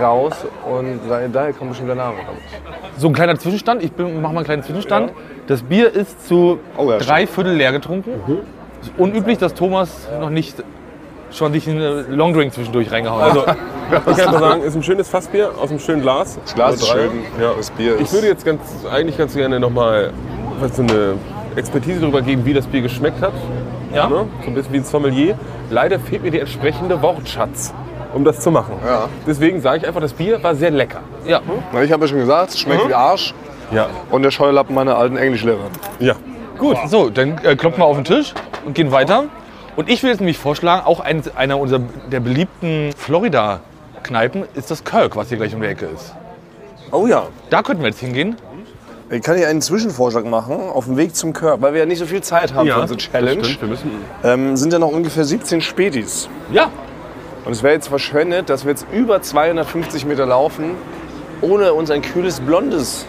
[0.00, 1.00] raus und
[1.32, 2.16] daher- kommt bestimmt der Name.
[2.98, 5.12] So ein kleiner Zwischenstand, ich bin- mach mal einen kleinen Zwischenstand.
[5.46, 8.10] Das Bier ist zu Oh ja, drei Viertel leer getrunken.
[8.80, 10.62] Es ist unüblich, dass Thomas noch nicht
[11.32, 13.30] schon sich einen Longdrink zwischendurch reingehauen hat.
[13.30, 16.38] Also, ich kann mal sagen, ist ein schönes Fassbier aus einem schönen Glas.
[16.44, 17.52] Das Glas ist schön, Ja.
[17.56, 20.12] das Bier Ich würde jetzt ganz, eigentlich ganz gerne nochmal
[20.72, 21.14] so eine
[21.56, 23.32] Expertise darüber geben, wie das Bier geschmeckt hat.
[23.94, 24.08] Ja?
[24.08, 24.26] Ne?
[24.42, 25.38] So ein bisschen wie ein Sommelier.
[25.70, 27.74] Leider fehlt mir der entsprechende Wortschatz,
[28.14, 28.74] um das zu machen.
[28.86, 29.08] Ja.
[29.26, 31.00] Deswegen sage ich einfach, das Bier war sehr lecker.
[31.26, 31.40] ja.
[31.72, 33.34] Na, ich habe ja schon gesagt, es schmeckt wie Arsch.
[33.74, 33.86] Ja.
[34.10, 35.70] Und der Scheuerlappen meiner alten Englischlehrerin.
[35.98, 36.14] Ja.
[36.58, 38.34] Gut, so, dann äh, klopfen wir auf den Tisch
[38.66, 39.24] und gehen weiter.
[39.76, 41.80] Und ich will jetzt nämlich vorschlagen, auch ein, einer unserer
[42.10, 46.14] der beliebten Florida-Kneipen ist das Kirk, was hier gleich um die Ecke ist.
[46.90, 47.24] Oh ja.
[47.48, 48.36] Da könnten wir jetzt hingehen.
[49.10, 51.98] Ich kann hier einen Zwischenvorschlag machen auf dem Weg zum Körper, weil wir ja nicht
[51.98, 53.44] so viel Zeit haben für unsere Challenge.
[53.44, 53.90] Stimmt, wir müssen.
[54.24, 56.28] Ähm, sind ja noch ungefähr 17 Spätis.
[56.50, 56.70] Ja,
[57.44, 60.72] Und es wäre jetzt verschwendet, dass wir jetzt über 250 Meter laufen,
[61.40, 63.04] ohne uns ein kühles Blondes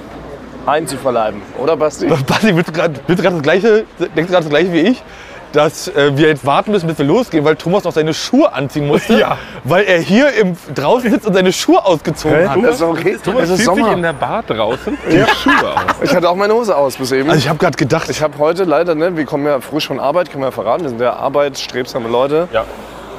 [0.65, 1.41] einzuverleiben.
[1.57, 2.07] Oder Basti?
[2.27, 5.03] Basti, willst du gerade das gleiche, denkst du gerade das gleiche wie ich?
[5.53, 8.87] Dass äh, wir jetzt warten müssen, bis wir losgehen, weil Thomas noch seine Schuhe anziehen
[8.87, 9.19] musste.
[9.19, 9.37] Ja.
[9.63, 12.57] Weil er hier im, draußen sitzt und seine Schuhe ausgezogen hat.
[12.63, 13.17] Das ist okay.
[13.23, 13.93] Thomas es ist zieht sich Sommer.
[13.93, 15.95] in der Bar draußen die Schuhe aus.
[16.01, 17.29] Ich hatte auch meine Hose aus bis eben.
[17.29, 19.99] Also ich habe gerade gedacht, Ich habe heute leider, ne, wir kommen ja frisch von
[19.99, 22.47] Arbeit, können wir ja verraten, wir sind ja arbeitsstrebsame Leute.
[22.51, 22.65] Ja.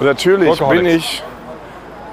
[0.01, 1.23] Und natürlich bin ich,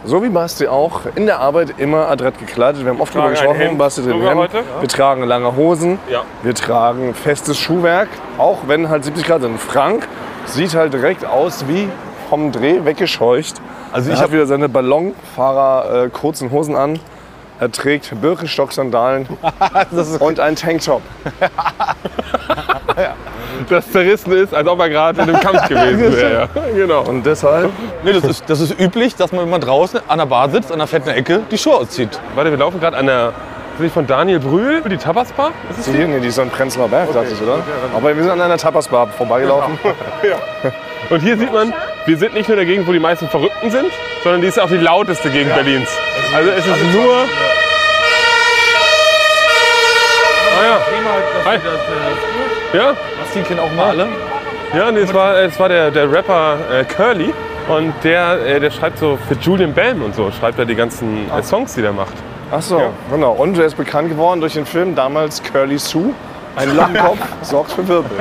[0.06, 2.84] so wie Basti auch, in der Arbeit immer adrett gekleidet.
[2.84, 4.36] Wir haben oft darüber gesprochen, Basti trägt Hemd.
[4.40, 4.64] heute.
[4.80, 6.22] Wir tragen lange Hosen, Ja.
[6.44, 9.60] wir tragen festes Schuhwerk, auch wenn halt 70 Grad sind.
[9.60, 10.08] Frank
[10.46, 11.88] sieht halt direkt aus wie
[12.30, 13.62] vom Dreh weggescheucht.
[13.92, 17.00] Also ich hat hab- wieder seine Ballonfahrer äh, kurzen Hosen an.
[17.62, 19.28] Er trägt Birkenstock-Sandalen
[20.20, 21.04] und einen Tanktop.
[23.70, 26.50] das zerrissen ist, als ob er gerade in einem Kampf gewesen wäre.
[26.56, 26.62] Ja.
[26.76, 27.04] Genau.
[27.04, 27.70] Und deshalb,
[28.04, 30.72] Nee, das, ist, das ist üblich, dass man, wenn man draußen an der Bar sitzt,
[30.72, 32.20] an der fetten Ecke, die Schuhe auszieht.
[32.34, 33.32] Warte, wir laufen gerade an der
[33.78, 35.52] sind die von Daniel Brühl, die Tapasbar.
[35.70, 37.60] Ist es die hier, nee, die ist so ein Prenzlauer Berg, dachte ich, oder?
[37.96, 39.80] Aber wir sind an einer Tapasbar vorbeigelaufen.
[41.10, 41.74] Und hier sieht man,
[42.06, 43.92] wir sind nicht nur der Gegend, wo die meisten Verrückten sind,
[44.24, 45.90] sondern die ist auch die lauteste Gegend Berlins.
[46.36, 47.26] Also es ist nur.
[50.60, 50.80] Ah ja.
[51.46, 51.58] Hi.
[52.74, 52.94] Ja,
[53.36, 54.08] Die kennen auch mal alle.
[54.76, 57.34] ja nee, es war, es war der, der Rapper äh, Curly.
[57.68, 61.30] Und der, äh, der schreibt so für Julian Bam und so, schreibt er die ganzen
[61.32, 62.14] äh, Songs, die der macht.
[62.52, 63.32] Ach so, genau.
[63.34, 66.14] Und er ist bekannt geworden durch den Film damals Curly Sue.
[66.56, 68.12] Ein Lampenkopf sorgt für Wirbel.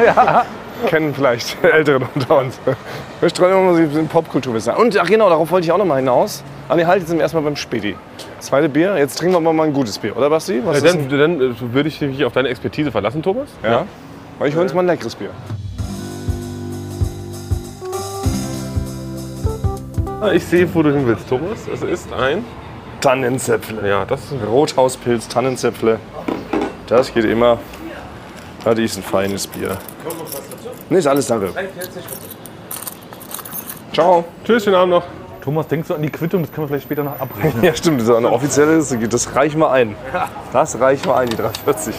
[0.86, 2.58] Kennen vielleicht Älteren unter uns.
[3.20, 4.74] Wir streuen immer so ein bisschen Popkulturwissen.
[4.74, 6.42] Und ach genau, darauf wollte ich auch noch mal hinaus.
[6.68, 7.96] Ah nee, halt, jetzt sind wir erstmal beim Späti.
[8.38, 10.62] Zweite Bier, jetzt trinken wir mal ein gutes Bier, oder Basti?
[10.64, 13.48] Was ist dann dann äh, würde ich mich auf deine Expertise verlassen, Thomas.
[13.62, 13.86] Ja?
[14.38, 15.30] Weil ich hole uns mal ein leckeres Bier.
[20.20, 21.66] Ah, Ich sehe, wo du hin willst, Thomas.
[21.72, 22.44] Es ist ein.
[23.00, 23.88] Tannenzäpfle.
[23.88, 25.98] Ja, das ist ein Rothauspilz, Tannenzäpfle.
[26.86, 27.58] Das geht immer.
[28.64, 29.78] Das ist ein feines Bier.
[30.90, 31.50] Nee, ist alles danke.
[33.92, 34.24] Ciao.
[34.44, 35.04] Tschüss, schönen Abend noch.
[35.40, 36.42] Thomas, denkst du an die Quittung?
[36.42, 37.62] Das können wir vielleicht später noch abrechnen.
[37.62, 38.98] Ja, stimmt, das ist eine offizielle Liste.
[39.08, 39.94] Das reicht mal ein.
[40.52, 41.94] Das reicht mal ein, die 340.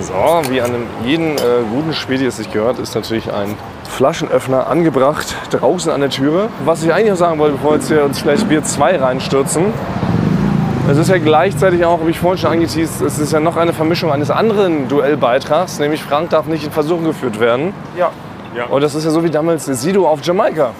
[0.00, 0.12] So,
[0.50, 3.54] wie an einem jeden äh, guten Späti es sich gehört, ist natürlich ein
[3.88, 6.48] Flaschenöffner angebracht draußen an der Türe.
[6.64, 9.66] Was ich eigentlich noch sagen wollte, bevor wir jetzt hier uns vielleicht Bier 2 reinstürzen,
[10.90, 13.72] es ist ja gleichzeitig auch, wie ich vorhin schon angeteased, es ist ja noch eine
[13.72, 17.72] Vermischung eines anderen Duellbeitrags, nämlich Frank darf nicht in Versuchung geführt werden.
[17.96, 18.10] Ja.
[18.68, 20.72] Und das ist ja so wie damals Sido auf Jamaika.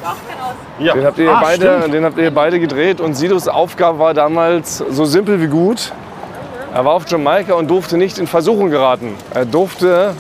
[0.79, 0.95] Ja.
[0.95, 5.05] Den habt, ihr beide, den habt ihr beide gedreht und Sidos Aufgabe war damals so
[5.05, 5.93] simpel wie gut.
[6.75, 9.15] Er war auf Jamaika und durfte nicht in Versuchung geraten.
[9.33, 10.15] Er durfte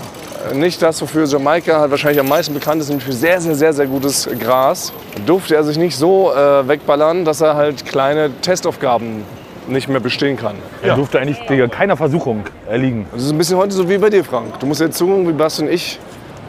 [0.54, 3.72] nicht das, wofür Jamaika halt wahrscheinlich am meisten bekannt ist, nämlich für sehr, sehr, sehr,
[3.72, 4.92] sehr gutes Gras.
[5.26, 9.24] Durfte er sich nicht so äh, wegballern, dass er halt kleine Testaufgaben
[9.72, 10.54] nicht mehr bestehen kann.
[10.82, 13.06] Er durfte eigentlich Digga, keiner Versuchung erliegen.
[13.12, 14.58] Das ist ein bisschen heute so wie bei dir, Frank.
[14.60, 15.98] Du musst jetzt zugucken, wie Basti und ich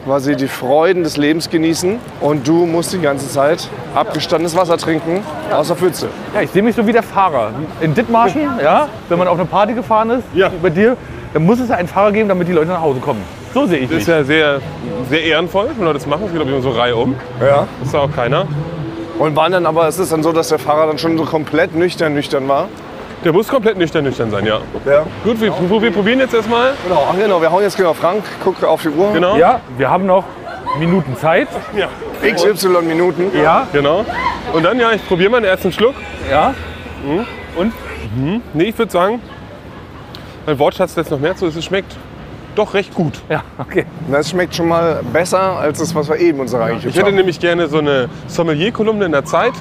[0.04, 5.22] quasi die Freuden des Lebens genießen und du musst die ganze Zeit abgestandenes Wasser trinken
[5.50, 6.08] aus der Pfütze.
[6.34, 7.52] Ja, ich sehe mich so wie der Fahrer.
[7.80, 10.52] In Dithmarschen, ja, wenn man auf eine Party gefahren ist, Ja.
[10.52, 10.96] wie bei dir,
[11.32, 13.22] dann muss es ja einen Fahrer geben, damit die Leute nach Hause kommen.
[13.54, 14.00] So sehe ich Das mich.
[14.02, 14.60] ist ja sehr,
[15.08, 16.22] sehr ehrenvoll, wenn Leute das machen.
[16.24, 17.14] Das geht, glaube ich, immer so Reihe um.
[17.40, 17.66] Ja.
[17.80, 18.46] Das ist auch keiner.
[19.18, 21.74] Und waren dann aber, ist es dann so, dass der Fahrer dann schon so komplett
[21.74, 22.68] nüchtern nüchtern war?
[23.24, 24.60] Der muss komplett nüchtern nüchtern sein, ja.
[24.84, 25.04] Ja.
[25.24, 26.74] Gut, wir, wir probieren jetzt erstmal.
[26.86, 29.12] Genau, ach genau, wir hauen jetzt genau Frank, guck auf die Uhr.
[29.12, 29.36] Genau.
[29.36, 30.24] Ja, wir haben noch
[30.78, 31.48] Minuten Zeit.
[31.76, 31.88] Ja.
[32.22, 33.30] XY Minuten.
[33.34, 34.04] Ja, Genau.
[34.52, 35.94] Und dann, ja, ich probiere mal den ersten Schluck.
[36.30, 36.54] ja.
[38.52, 39.20] Nee, ich würde sagen,
[40.46, 41.46] mein Wortschatz lässt noch mehr zu.
[41.46, 41.96] Es schmeckt
[42.54, 43.20] doch recht gut.
[43.28, 43.84] Ja, okay.
[44.10, 47.40] Das schmeckt schon mal besser als das, was wir eben uns eigentlich Ich hätte nämlich
[47.40, 49.52] gerne so eine Sommelier-Kolumne in der Zeit.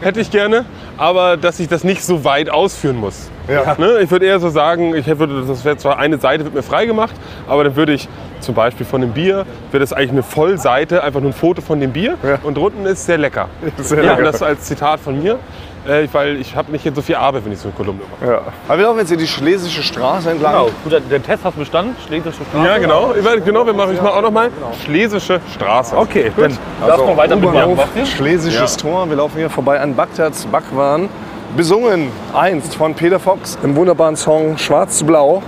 [0.00, 0.64] Hätte ich gerne.
[0.98, 3.28] Aber dass ich das nicht so weit ausführen muss.
[3.48, 3.74] Ja.
[3.78, 4.00] Ne?
[4.00, 7.14] Ich würde eher so sagen, ich würde, das wäre zwar eine Seite wird mir freigemacht,
[7.46, 8.08] aber dann würde ich
[8.40, 11.80] zum Beispiel von dem Bier, wäre das eigentlich eine Vollseite, einfach nur ein Foto von
[11.80, 12.38] dem Bier Ja.
[12.42, 13.48] und drunten ist sehr lecker.
[13.78, 14.24] Sehr ja, lecker.
[14.32, 15.38] Das als Zitat von mir,
[15.86, 18.32] äh, weil ich habe nicht jetzt so viel Arbeit, wenn ich so eine Kolumne mache.
[18.32, 18.40] Ja.
[18.68, 20.52] Aber wir laufen jetzt hier die Schlesische Straße entlang.
[20.52, 20.70] Genau.
[20.84, 21.94] Gut, der- Test hat bestanden.
[22.06, 22.66] Schlesische Straße.
[22.66, 23.14] Ja, genau.
[23.18, 24.50] Ich weiß- genau wir machen, ich mache auch noch mal
[24.84, 25.96] Schlesische Straße.
[25.96, 26.56] Okay, dann
[26.86, 28.04] lass mal weiter mit Oberhof, Basti.
[28.06, 29.08] Schlesisches Tor.
[29.08, 30.46] Wir laufen hier vorbei an Bagdads
[30.86, 31.08] Backwaren.
[31.56, 35.42] Besungen einst von Peter Fox im wunderbaren Song Schwarz zu Blau.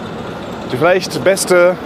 [0.72, 1.76] Die vielleicht beste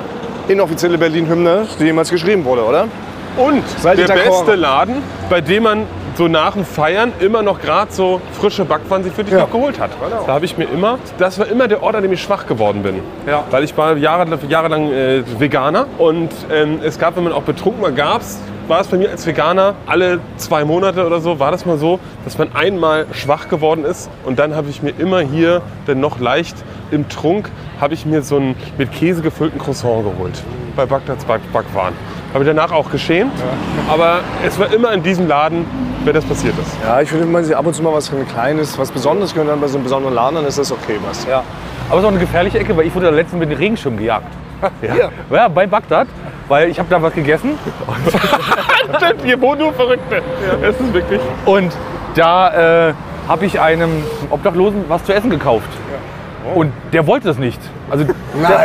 [0.49, 2.89] inoffizielle Berlin-Hymne, die jemals geschrieben wurde, oder?
[3.37, 4.97] Und Seid der beste Laden,
[5.31, 9.25] bei dem man so nach dem Feiern immer noch gerade so frische Backwaren sich für
[9.25, 9.41] dich Ja.
[9.41, 9.91] noch geholt hat.
[10.27, 12.83] Da habe ich mir immer, das war immer der Ort, an dem ich schwach geworden
[12.83, 13.01] bin.
[13.27, 13.45] Ja.
[13.51, 17.83] Weil ich war jahre, jahrelang äh, Veganer und ähm, es gab, wenn man auch betrunken
[17.83, 21.67] war, gab's war es bei mir als Veganer alle zwei Monate oder so, war das
[21.67, 25.63] mal so, dass man einmal schwach geworden ist und dann habe ich mir immer hier,
[25.87, 26.57] dann noch leicht
[26.91, 30.43] im Trunk, habe ich mir so einen mit Käse gefüllten Croissant geholt.
[30.77, 31.95] Bei Bagdads Back Backwaren.
[32.33, 33.33] Habe ich danach auch geschämt,
[33.91, 35.67] aber es war immer in diesem Laden,
[36.05, 36.75] wenn das passiert ist.
[36.83, 39.51] Ja, ich finde, wenn man sich ab und zu mal was Kleines, was Besonderes gehört,
[39.51, 41.27] dann bei so einem besonderen Laden, dann ist das okay was.
[41.27, 41.43] Ja.
[41.89, 43.99] Aber es ist auch eine gefährliche Ecke, weil ich wurde da letztens mit dem Regenschirm
[43.99, 44.33] gejagt.
[44.83, 46.07] Ja, ja bei Bagdad,
[46.49, 47.59] weil ich habe da was gegessen
[49.25, 50.23] Hier wohnen nur Verrückte.
[50.63, 51.21] Es ist wirklich.
[51.45, 51.73] und
[52.15, 52.95] da äh,
[53.29, 53.91] habe ich einem
[54.31, 55.69] Obdachlosen was zu essen gekauft.
[56.55, 57.61] Und der wollte das nicht.
[57.91, 58.15] Also der,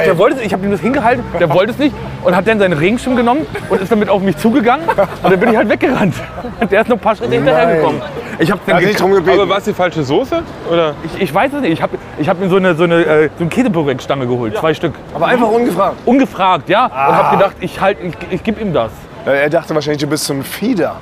[0.06, 2.74] der wollte ich habe ihm das hingehalten, der wollte es nicht und hat dann seinen
[2.74, 6.16] Regenschirm genommen und ist damit auf mich zugegangen und dann bin ich halt weggerannt.
[6.60, 8.02] Und der ist noch ein paar Schritte hinterhergekommen.
[8.40, 9.40] Ich habe hat nicht drum gebeten.
[9.40, 10.42] Aber war es die falsche Soße?
[10.72, 10.94] Oder?
[11.04, 11.74] ich, ich weiß es nicht.
[11.74, 14.74] Ich habe ich hab mir so eine, so eine, äh, so eine Käseburek-Stange geholt, zwei
[14.74, 14.94] Stück.
[15.14, 15.96] Aber einfach ungefragt.
[16.06, 16.86] Ungefragt, ja.
[16.86, 18.92] Und habe gedacht, ich, halt, ich, ich gebe ihm das.
[19.26, 20.98] Äh, Er dachte wahrscheinlich, du bist so ein Fieder.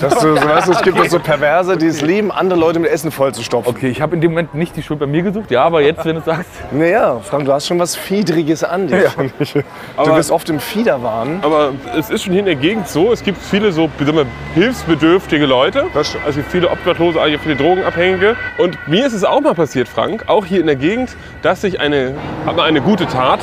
[0.00, 2.78] Dass du, so, weißt du, es gibt doch so Perverse, die es lieben, andere Leute
[2.78, 3.74] mit Essen vollzustopfen.
[3.74, 6.04] Okay, ich habe in dem Moment nicht die Schuld bei mir gesucht, ja, aber jetzt,
[6.04, 9.10] wenn du sagst, Naja, Frank, du hast schon was Fiedriges an dir.
[9.10, 9.52] finde ich.
[9.52, 9.62] Du
[9.96, 11.38] Aber- bist oft im Fiederwahn.
[11.42, 15.46] Aber es ist schon hier in der Gegend so, es gibt viele so wir, hilfsbedürftige
[15.46, 15.86] Leute.
[15.94, 16.16] Das.
[16.26, 18.36] Also viele Obdachlose, eigentlich viele Drogenabhängige.
[18.58, 21.80] Und mir ist es auch mal passiert, Frank, auch hier in der Gegend, dass ich
[21.80, 22.14] eine,
[22.46, 23.40] hab mal eine gute Tat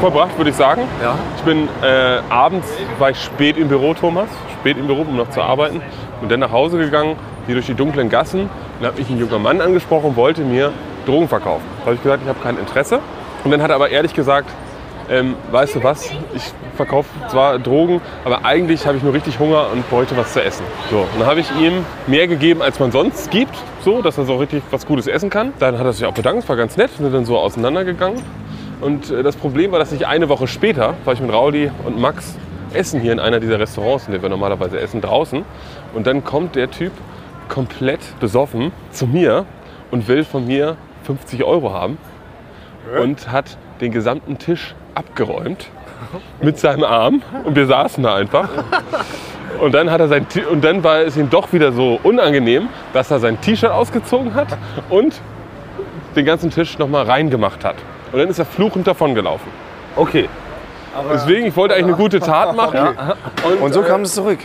[0.00, 0.82] vollbracht, würde ich sagen.
[1.02, 1.14] Ja.
[1.36, 2.66] Ich bin äh, abends,
[2.98, 4.28] war ich spät im Büro, Thomas,
[4.60, 5.80] spät im Büro, um noch zu arbeiten.
[6.20, 7.16] Und dann nach Hause gegangen,
[7.46, 8.48] hier durch die dunklen Gassen.
[8.80, 10.72] Dann hat mich ein junger Mann angesprochen, wollte mir
[11.06, 11.64] Drogen verkaufen.
[11.80, 13.00] Da habe ich gesagt, ich habe kein Interesse.
[13.44, 14.50] Und dann hat er aber ehrlich gesagt,
[15.10, 16.42] ähm, weißt du was, ich
[16.76, 20.64] verkaufe zwar Drogen, aber eigentlich habe ich nur richtig Hunger und bräuchte was zu essen.
[20.90, 24.26] So, und dann habe ich ihm mehr gegeben, als man sonst gibt, so, dass er
[24.26, 25.52] so richtig was Gutes essen kann.
[25.58, 28.20] Dann hat er sich auch bedankt, war ganz nett, sind dann so auseinandergegangen.
[28.80, 31.98] Und äh, das Problem war, dass ich eine Woche später, war ich mit Rauli und
[31.98, 32.36] Max
[32.74, 35.44] essen hier in einer dieser Restaurants, in denen wir normalerweise essen, draußen.
[35.94, 36.92] Und dann kommt der Typ
[37.48, 39.46] komplett besoffen zu mir
[39.90, 41.98] und will von mir 50 Euro haben
[43.00, 45.68] und hat den gesamten Tisch abgeräumt
[46.42, 48.48] mit seinem Arm und wir saßen da einfach.
[49.60, 53.10] Und dann, hat er sein, und dann war es ihm doch wieder so unangenehm, dass
[53.10, 54.56] er sein T-Shirt ausgezogen hat
[54.88, 55.20] und
[56.14, 57.76] den ganzen Tisch nochmal reingemacht hat.
[58.12, 59.50] Und dann ist er fluchend davongelaufen.
[59.96, 60.28] okay.
[61.12, 62.96] Deswegen, ich wollte eigentlich eine gute Tat machen.
[63.44, 64.38] Und, Und so äh, kam es zurück.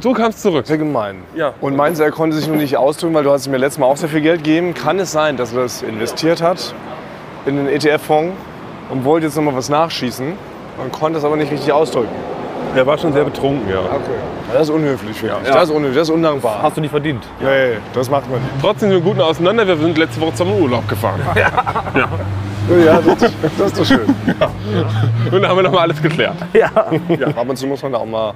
[0.00, 0.66] so kam es zurück.
[0.66, 1.22] Sehr gemein.
[1.34, 1.52] Ja.
[1.60, 3.86] Und meinst du, er konnte sich nur nicht ausdrücken, weil du hast ja letztes Mal
[3.86, 4.74] auch sehr viel Geld gegeben.
[4.74, 6.74] Kann es sein, dass er das investiert hat
[7.46, 8.34] in den ETF-Fonds
[8.90, 10.32] und wollte jetzt nochmal was nachschießen
[10.82, 12.08] und konnte es aber nicht richtig ausdrücken?
[12.76, 13.80] Er war schon sehr betrunken, ja.
[14.52, 15.48] Das ist unhöflich, finde ich.
[15.48, 15.54] Ja.
[15.54, 16.62] Das ist unhöflich, das ist undankbar.
[16.62, 17.24] Hast du nicht verdient.
[17.40, 18.50] Nee, das macht man nicht.
[18.60, 19.66] Trotzdem sind wir gut auseinander.
[19.66, 21.20] Wir sind letzte Woche zum Urlaub gefahren.
[22.84, 24.06] Ja, das, das ist doch schön.
[25.30, 26.34] Und da haben wir nochmal alles geklärt.
[26.74, 28.32] Ab und zu muss man da auch mal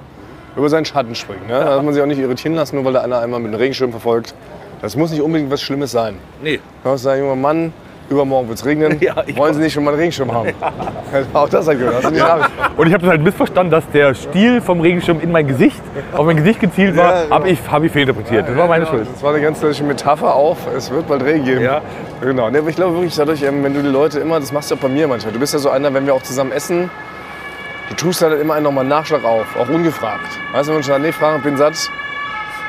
[0.55, 1.47] über seinen Schatten springen.
[1.47, 1.53] Ne?
[1.53, 3.59] Da darf man sich auch nicht irritieren lassen, nur weil da einer einmal mit einem
[3.59, 4.35] Regenschirm verfolgt.
[4.81, 6.15] Das muss nicht unbedingt was Schlimmes sein.
[6.41, 6.57] Nee.
[6.83, 7.73] Du kannst sagen, junger Mann,
[8.09, 8.97] übermorgen wird es regnen.
[9.01, 10.49] Ja, ich Wollen Sie nicht schon mal einen Regenschirm haben?
[11.33, 12.15] auch das hat gehört.
[12.15, 12.47] Ja.
[12.77, 15.81] Und ich habe das halt missverstanden, dass der Stiel vom Regenschirm in mein Gesicht,
[16.13, 17.35] auf mein Gesicht gezielt war, Ja, genau.
[17.35, 18.47] habe ich, hab ich fehlinterpretiert.
[18.47, 19.07] Das war meine Schuld.
[19.11, 21.61] Das war eine ganz deutliche Metapher auf, es wird bald Regen geben.
[21.61, 21.81] Ja.
[22.21, 22.49] Genau.
[22.49, 24.75] Nee, aber ich glaube wirklich dadurch, ähm, wenn du die Leute immer, das machst du
[24.75, 25.33] auch bei mir manchmal.
[25.33, 26.89] Du bist ja so einer, wenn wir auch zusammen essen,
[27.89, 30.25] du tust halt immer einen nochmal Nachschlag auf, auch ungefragt.
[30.53, 31.73] Weißt du, wenn schon sagt, nee, ich bin satt,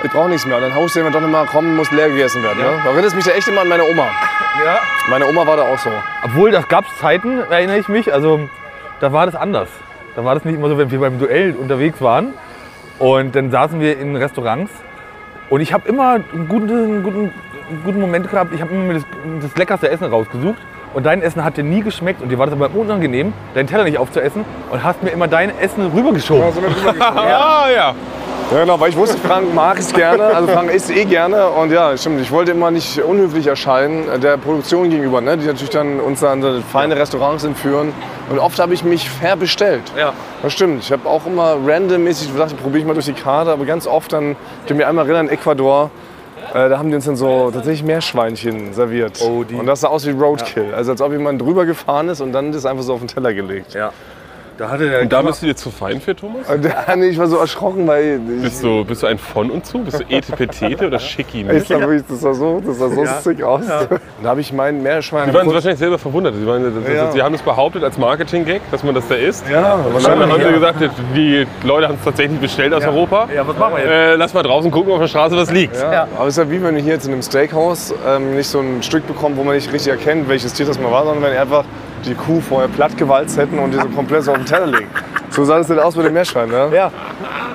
[0.03, 0.57] ich brauche nichts mehr.
[0.57, 2.59] Und dann haust du immer doch immer, komm, muss leer gegessen werden.
[2.59, 2.81] Ne?
[2.85, 4.09] Da erinnerst mich da echt immer an meine Oma.
[4.65, 4.81] Ja.
[5.09, 5.91] Meine Oma war da auch so.
[6.25, 8.49] Obwohl, das gab es Zeiten, erinnere ich mich, also
[9.01, 9.69] da war das anders.
[10.17, 12.35] Da war das nicht immer so, wenn wir beim Duell unterwegs waren
[12.99, 14.73] und dann saßen wir in Restaurants
[15.49, 17.33] und ich habe immer einen guten, einen, guten,
[17.69, 18.53] einen guten Moment gehabt.
[18.53, 19.05] Ich habe immer mir das,
[19.41, 20.59] das leckerste Essen rausgesucht
[20.95, 23.85] und dein Essen hat dir nie geschmeckt und dir war das aber unangenehm, deinen Teller
[23.85, 26.45] nicht aufzuessen und hast mir immer dein Essen rübergeschoben.
[26.99, 27.71] Ah, ja.
[27.71, 27.95] Ja,
[28.59, 30.25] genau, weil ich wusste, Frank mag es gerne.
[30.25, 31.49] Also Frank isst eh gerne.
[31.51, 35.37] Und ja, stimmt, ich wollte immer nicht unhöflich erscheinen der Produktion gegenüber, ne?
[35.37, 37.93] die natürlich dann uns an so feine Restaurants entführen.
[38.29, 39.83] Und oft habe ich mich fair bestellt.
[39.97, 40.13] Ja.
[40.43, 40.83] Das stimmt.
[40.83, 43.53] Ich habe auch immer randommäßig gedacht, probiere ich mal durch die Karte.
[43.53, 45.91] Aber ganz oft dann, ich kann mich einmal erinnern, in Ecuador,
[46.53, 49.21] äh, da haben die uns dann so tatsächlich Meerschweinchen serviert.
[49.23, 50.75] Oh, und das sah aus wie Roadkill.
[50.75, 53.33] Also als ob jemand drüber gefahren ist und dann das einfach so auf den Teller
[53.33, 53.75] gelegt.
[53.75, 53.93] Ja.
[54.61, 56.47] Da hatte der Und da bist du dir zu fein für, Thomas?
[56.47, 59.65] Und dann, ich war so erschrocken, weil ich, Bist du, bist du ein von und
[59.65, 59.79] zu?
[59.79, 61.47] Bist du Etepetete oder Schicki?
[61.51, 63.63] Ich wirklich, das sah so, das sah so sick aus.
[63.67, 65.31] Da habe ich mein Meerschwein.
[65.31, 66.35] Die waren wahrscheinlich selber verwundert.
[66.35, 67.11] Sie, waren, das, Ja.
[67.11, 69.49] sie haben es behauptet als Marketing-Gag, dass man das da isst.
[69.49, 70.77] ja, Und dann haben sie gesagt,
[71.17, 73.31] die Leute haben es tatsächlich bestellt aus Europa.
[73.35, 73.91] Ja, was machen wir jetzt?
[73.91, 75.77] Äh, lass mal draußen gucken auf der Straße, was liegt.
[75.81, 76.07] Ja.
[76.19, 78.61] Aber es ist ja wie wenn wir hier jetzt in einem Steakhouse ähm, nicht so
[78.61, 81.35] ein Stück bekommen, wo man nicht richtig erkennt, welches Tier das mal war, sondern wenn
[81.39, 81.65] einfach
[82.07, 84.89] die Kuh vorher platt gewalzt hätten und die so komplett so auf den Teller legen.
[85.31, 86.71] So sah das denn aus mit dem Meerschwein, ne?
[86.73, 86.91] Ja.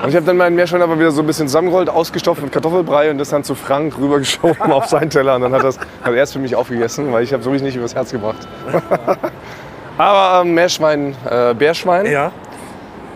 [0.02, 3.10] Und ich habe dann meinen Meerschwein aber wieder so ein bisschen zusammengerollt, ausgestopft mit Kartoffelbrei
[3.12, 5.36] und das dann zu Frank rübergeschoben auf seinen Teller.
[5.36, 7.64] Und dann hat, das, hat er es für mich aufgegessen, weil ich habe es wirklich
[7.64, 8.48] nicht übers Herz gebracht.
[9.98, 12.06] aber ähm, Meerschwein, äh, Bärschwein.
[12.06, 12.32] Ja.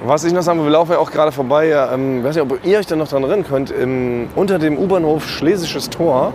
[0.04, 1.68] Was ich noch sagen will, wir laufen ja auch gerade vorbei.
[1.68, 3.70] Ja, ähm, weiß nicht, ob ihr euch da noch dran erinnern könnt.
[3.70, 6.34] Im, unter dem U-Bahnhof Schlesisches Tor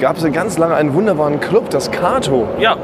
[0.00, 2.48] gab es ja ganz lange einen wunderbaren Club, das Kato.
[2.58, 2.76] Ja.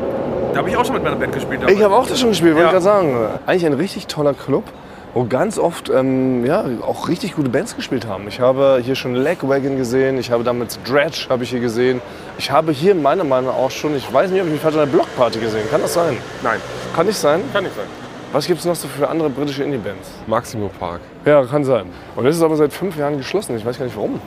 [0.52, 1.60] Da habe ich auch schon mit meiner Band gespielt.
[1.70, 2.78] Ich habe auch das schon gespielt, wollte Ja.
[2.78, 3.16] ich gerade sagen.
[3.46, 4.64] Eigentlich ein richtig toller Club.
[5.14, 8.28] wo ganz oft ähm, ja, auch richtig gute Bands gespielt haben.
[8.28, 12.00] Ich habe hier schon Legwagon gesehen, ich habe damals Dredge habe ich hier gesehen.
[12.36, 14.74] Ich habe hier meiner Meinung nach auch schon, ich weiß nicht, ob ich mich falsch
[14.76, 15.68] an der Blockparty gesehen.
[15.70, 16.18] Kann das sein?
[16.42, 16.60] Nein,
[16.94, 17.40] Kann nicht sein?
[17.54, 17.86] kann nicht sein.
[18.32, 20.08] Was gibt es noch so für andere britische Indie-Bands?
[20.26, 21.00] Maximo Park.
[21.24, 21.86] Ja, kann sein.
[22.14, 23.56] Und das ist aber seit fünf Jahren geschlossen.
[23.56, 24.20] Ich weiß gar nicht warum.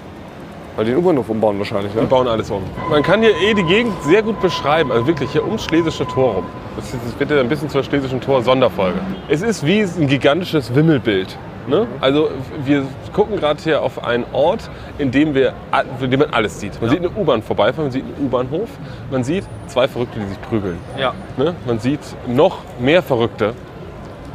[0.76, 2.06] Weil die den U-Bahnhof umbauen wahrscheinlich, Die ne?
[2.06, 2.64] bauen alles um.
[2.90, 4.92] Man kann hier eh die Gegend sehr gut beschreiben.
[4.92, 6.46] Also wirklich hier ums Schlesische Tor rum.
[6.78, 9.00] Das ist- das wird ja ein bisschen zur Schlesischen Tor Sonderfolge.
[9.28, 11.38] Es ist wie ein gigantisches Wimmelbild.
[11.68, 11.86] Ne?
[12.00, 12.30] Also
[12.66, 15.54] wir gucken gerade hier auf einen Ort, in dem, wir,
[16.02, 16.82] in dem man alles sieht.
[16.82, 18.70] Man sieht eine U-Bahn vorbeifahren, man sieht einen U-Bahnhof,
[19.12, 20.78] man sieht zwei Verrückte, die sich prügeln.
[20.98, 21.14] Ja.
[21.38, 21.54] Ne?
[21.68, 23.54] Man sieht noch mehr Verrückte,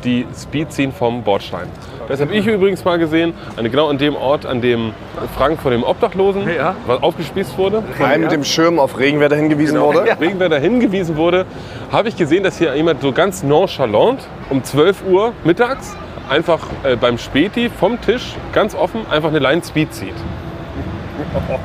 [0.05, 1.67] die Speed ziehen vom Bordstein.
[2.09, 4.93] Das habe ich übrigens mal gesehen, an- genau an dem Ort, an dem
[5.37, 6.75] Frank vor dem Obdachlosen Ja.
[6.87, 7.83] was aufgespießt wurde.
[8.03, 10.05] Ein mit dem Schirm auf Regenwetter hingewiesen wurde.
[10.21, 11.47] Regenwetter hingewiesen wurde,
[11.91, 15.97] habe ich gesehen, dass hier jemand so ganz nonchalant um 12 Uhr mittags
[16.29, 20.15] einfach äh, beim Späti vom Tisch ganz offen einfach eine Line Speed zieht.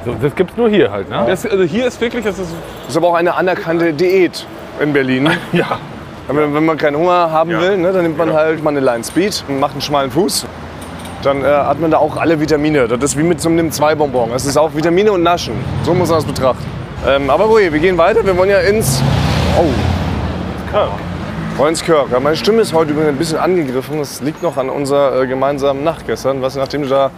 [0.06, 1.24] So, das gibt's nur hier halt, ne?
[1.28, 4.46] Das, also hier ist wirklich, das ist Das ist aber auch eine anerkannte Diät
[4.82, 5.30] in Berlin.
[5.54, 5.80] ja,
[6.28, 9.04] Wenn, wenn man keinen Hunger haben will, ne, dann nimmt man halt mal eine Line
[9.04, 10.46] Speed und macht einen schmalen Fuß.
[11.24, 12.88] Dann äh, hat man da auch alle Vitamine.
[12.88, 14.32] Das ist wie mit so einem Nimm-2-Bonbon.
[14.34, 15.54] Es ist auch Vitamine und Naschen.
[15.84, 16.66] So muss man das betrachten.
[17.08, 18.26] Ähm, aber Rui, wir gehen weiter.
[18.26, 19.02] Wir wollen ja ins...
[19.58, 19.66] Oh.
[21.60, 22.12] Rollenskirk.
[22.12, 24.00] Ja, meine Stimme ist heute übrigens ein bisschen angegriffen.
[24.00, 26.42] Das liegt noch an unserer äh, gemeinsamen Nacht gestern.
[26.42, 27.12] Was, nachdem du da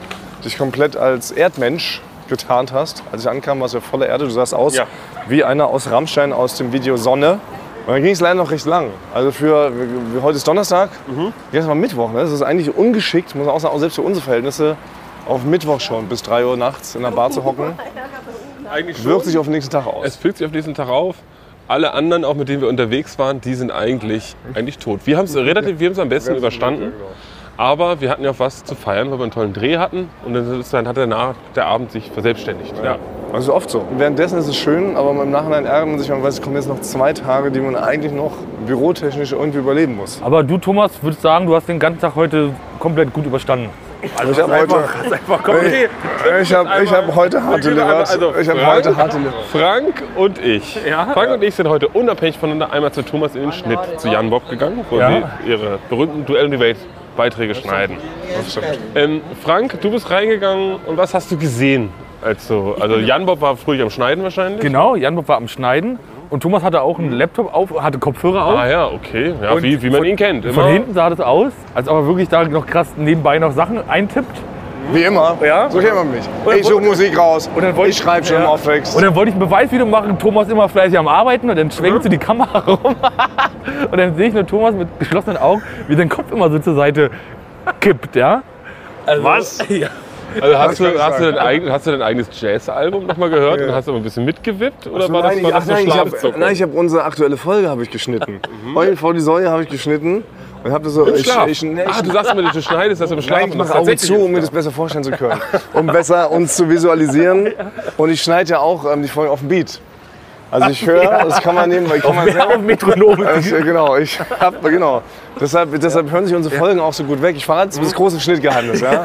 [0.44, 3.04] dich komplett als Erdmensch getarnt hast.
[3.12, 4.26] Als ich ankam, warst du ja voller Erde.
[4.26, 4.86] Du sahst aus Ja.
[5.28, 7.39] wie einer aus Rammstein aus dem Video Sonne.
[7.86, 8.91] Und dann ging es leider noch recht lang.
[9.13, 9.72] Also für,
[10.22, 10.89] heute ist Donnerstag,
[11.52, 12.12] gestern war Mittwoch.
[12.13, 12.19] Ne?
[12.19, 14.78] Das ist eigentlich ungeschickt, muss man auch sagen, auch selbst für unsere Verhältnisse,
[15.28, 17.74] auf Mittwoch schon bis 3 Uhr nachts in der Bar zu hocken.
[18.72, 20.06] eigentlich Wirkt sich auf den nächsten Tag aus.
[20.06, 21.17] Es fühlt sich auf diesen Tag auf.
[21.67, 25.02] Alle anderen, auch mit denen wir unterwegs waren, die sind eigentlich, eigentlich tot.
[25.06, 26.93] Wir haben es relativ, wir haben es am besten überstanden.
[27.58, 30.10] Aber wir hatten ja auch was zu feiern, weil wir einen tollen Dreh hatten.
[30.26, 32.74] Und dann, ist, hat danach der Abend sich verselbstständigt.
[32.84, 32.98] Ja.
[33.32, 33.84] Also oft so.
[33.98, 36.68] Währenddessen ist es schön, aber im Nachhinein ärgert man sich, man weiß, es kommen jetzt
[36.68, 38.32] noch zwei Tage, die man eigentlich noch
[38.68, 40.22] bürotechnisch irgendwie überleben muss.
[40.24, 43.70] Aber du, Thomas, würdest sagen, du hast den ganzen Tag heute komplett gut überstanden.
[44.18, 44.76] Also ich habe heute,
[45.30, 45.88] Okay.
[46.42, 48.10] ich hab, ich hab heute hart delivered.
[48.10, 49.34] Also, ich habe Frank- heute hart delivered.
[49.52, 50.80] Frank und ich.
[51.13, 54.30] Frank und ich sind heute unabhängig voneinander einmal zu Thomas in den Schnitt, zu Jan
[54.30, 55.10] Bob gegangen, wo Ja.
[55.46, 56.78] sie ihre berühmten Duell um die Welt
[57.15, 57.97] Beiträge schneiden.
[58.95, 61.89] Ähm, Frank, du bist reingegangen und was hast du gesehen?
[62.21, 64.62] Als du, also Jan Bob war früher am Schneiden wahrscheinlich.
[64.62, 65.99] Genau, Jan war am Schneiden
[66.30, 68.58] und Thomas hatte auch einen Laptop auf, hatte Kopfhörer auf.
[68.58, 69.34] Ah ja, okay.
[69.41, 70.45] Ja, Und wie, wie man von- ihn kennt.
[70.45, 73.88] Von hinten sah das aus, als ob er wirklich da noch krass nebenbei noch Sachen
[73.89, 74.38] eintippt.
[74.91, 75.38] Wie immer.
[75.43, 75.69] Ja.
[75.69, 76.24] So kennt man mich.
[76.58, 77.50] Ich suche Musik raus.
[77.54, 78.43] Und dann wollte ich schreibe schon ja.
[78.43, 78.96] im Aufwächst.
[78.96, 82.04] Und dann wollte ich ein Beweisvideo machen, Thomas immer fleißig am Arbeiten und dann schwenkt
[82.04, 82.96] so die Kamera rum.
[83.91, 86.76] und dann sehe ich nur Thomas mit geschlossenen Augen, wie sein Kopf immer so zur
[86.76, 87.12] Seite
[87.80, 88.43] kippt, ja.
[89.06, 89.60] Also, Was?
[89.69, 89.89] Ja.
[90.41, 93.62] Also hast, du, ich hast, du dein eigen, hast du dein eigenes Jazz-Album nochmal gehört
[93.62, 94.88] und hast aber ein bisschen mitgewippt?
[94.88, 96.38] Oder war das, nein, war ich, das ach, nein, ich habe Schlafzucker?
[96.39, 98.39] nein, ich hab unsere aktuelle Folge habe ich geschnitten.
[98.74, 100.24] Eulen vor die Säue habe ich geschnitten
[100.63, 101.06] und das so.
[101.06, 101.47] Im ich, Schlaf.
[101.47, 103.39] ich, ah, ich, du sagst immer, du schneidest das im Schlaf.
[103.39, 105.41] Nein, ich mache das Augen zu, um mir das besser vorstellen zu können.
[105.73, 107.54] Um besser uns zu visualisieren.
[107.97, 109.80] Und ich schneide ja auch ähm, die Folge auf dem Beat.
[110.54, 113.52] Also ich höre, das kann man nehmen, weil ich kann man Wer auf Metronom Ich,
[113.52, 115.02] äh, genau, ich hab, genau.
[115.41, 117.36] Deshalb, deshalb hören sich unsere Folgen auch so gut weg.
[117.36, 118.82] Ich verrate jetzt das große Schnittgeheimnis.
[118.82, 119.04] Ja?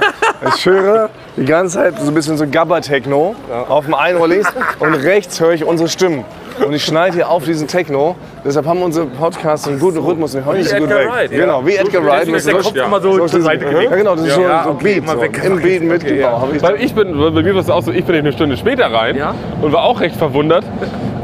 [0.55, 3.35] Ich höre die ganze Zeit so ein bisschen so Gabba-Techno
[3.67, 6.27] auf dem einen Ohr links und rechts höre ich unsere Stimmen.
[6.67, 8.17] Und ich schneide hier auf diesen Techno.
[8.45, 11.09] Deshalb haben unsere Podcasts einen guten Rhythmus und hören nicht so gut Edgar weg.
[11.11, 11.39] Wright, ja.
[11.41, 12.29] Genau, wie Edgar Wright.
[12.29, 13.93] Ist der mit Kopf so- immer so zur Seite Ja, gelegt.
[13.97, 15.09] genau, das ist so, Ja, so okay, Beat.
[15.11, 15.21] So.
[15.21, 16.49] weg- Im Beat mitgebaut.
[16.55, 18.93] Ich Weil ich bin, bei mir war es auch so, ich bin eine Stunde später
[18.93, 19.35] rein Ja.
[19.63, 20.65] und war auch recht verwundert,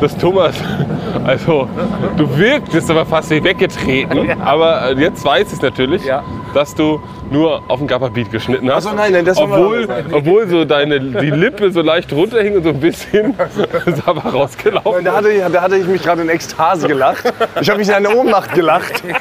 [0.01, 0.55] dass Thomas,
[1.25, 1.69] also
[2.17, 6.23] du wirktest aber fast wie weggetreten, aber äh, jetzt weiß ich natürlich, Ja.
[6.53, 7.01] dass du
[7.35, 8.87] nur auf den Gabba Beat geschnitten hast.
[8.87, 12.13] Ach so, nein, nein, das war mal- obwohl, obwohl so deine die Lippe so leicht
[12.13, 13.35] runterhing und so ein bisschen
[14.07, 15.05] aber rausgelaufen.
[15.05, 17.25] Da hatte, ich, da hatte ich mich gerade in Ekstase gelacht.
[17.61, 19.03] Ich habe mich in eine Ohnmacht gelacht.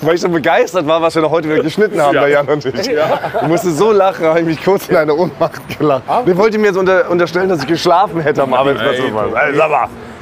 [0.00, 2.64] Weil ich so begeistert war, was wir da heute wieder geschnitten haben, der Jan und
[2.64, 2.74] ich.
[2.74, 6.02] Ich musste so lachen, habe ich mich kurz in eine Ohnmacht gelacht.
[6.26, 8.98] Der wollte mir jetzt unter, unterstellen, dass ich geschlafen hätte am Arbeitsplatz.
[8.98, 9.28] Ey, mal,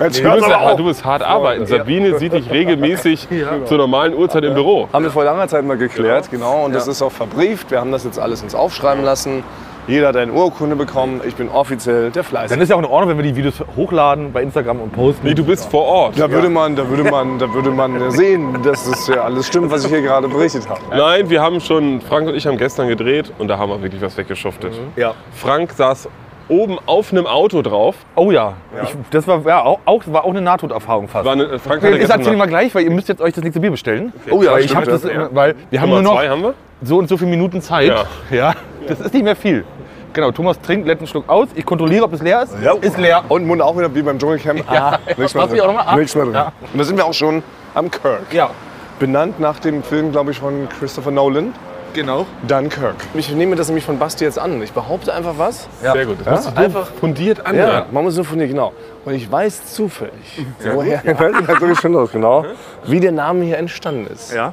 [0.01, 1.67] jetzt Du musst, aber ja, du musst hart arbeiten.
[1.67, 3.29] Sabine sieht dich regelmäßig
[3.65, 4.89] zur normalen Uhrzeit im Büro.
[4.93, 6.65] Haben wir vor langer Zeit mal geklärt, genau.
[6.65, 7.71] Und das ist auch verbrieft.
[7.71, 9.43] Wir haben das jetzt alles uns aufschreiben lassen.
[9.89, 11.21] Jeder hat eine Urkunde bekommen.
[11.25, 12.51] Ich bin offiziell der Fleiß.
[12.51, 15.25] Dann ist ja auch in Ordnung, wenn wir die Videos hochladen bei Instagram und posten.
[15.25, 16.19] Nee, du bist vor Ort.
[16.19, 19.71] Da würde man, da würde man, da würde man sehen, dass das ja alles stimmt,
[19.71, 20.81] was ich hier gerade berichtet habe.
[20.91, 24.03] Nein, wir haben schon, Frank und ich haben gestern gedreht und da haben wir wirklich
[24.03, 24.73] was weggeschuftet.
[24.97, 25.15] Ja.
[25.33, 26.09] Frank saß
[26.49, 27.97] oben auf einem Auto drauf.
[28.15, 28.55] Oh ja,
[28.85, 31.25] Ich, das war, ja, auch, auch, war auch eine Nahtoderfahrung fast.
[31.25, 33.61] War eine, Frank gestern erzählen Nacht- wir gleich, weil ihr müsst jetzt euch das nächste
[33.61, 34.13] Bier bestellen.
[34.31, 35.29] Oh ja, weil ich stimmt, hab das, ja.
[35.33, 36.55] weil wir haben Nummer nur noch zwei haben wir.
[36.83, 37.89] so und so viele Minuten Zeit.
[37.89, 38.05] Ja.
[38.31, 38.55] Ja.
[38.87, 39.65] das ist nicht mehr viel.
[40.13, 41.49] Genau, Thomas trinkt letzten Schluck aus.
[41.55, 42.55] Ich kontrolliere, ob es leer ist.
[42.63, 42.73] Ja.
[42.81, 43.23] Ist leer.
[43.29, 44.65] Und Mund auch wieder wie beim Dschungelcamp.
[44.71, 45.61] Ah, nichts mehr drin.
[45.61, 45.97] auch noch mal?
[45.97, 46.35] Nichts mehr drin.
[46.35, 46.53] Ja.
[46.73, 47.43] Und da sind wir auch schon
[47.75, 48.33] am Kirk.
[48.33, 48.51] Ja,
[48.99, 51.53] Benannt nach dem Film, glaube ich, von Christopher Nolan.
[51.97, 52.27] Genau.
[52.47, 52.95] Dunkirk.
[53.15, 54.63] Ich nehme das nämlich von Basti jetzt an.
[54.63, 55.69] Ich behaupte einfach was.
[55.83, 56.19] Sehr gut.
[56.25, 57.85] Das musst du so Einfach- fundiert Ja, anhören.
[57.91, 58.73] man muss nur von dir, genau.
[59.05, 61.59] Und ich weiß zufällig, woher, ja.
[61.61, 62.45] so schon aus, genau,
[62.87, 64.33] wie der Name hier entstanden ist.
[64.33, 64.53] Ja.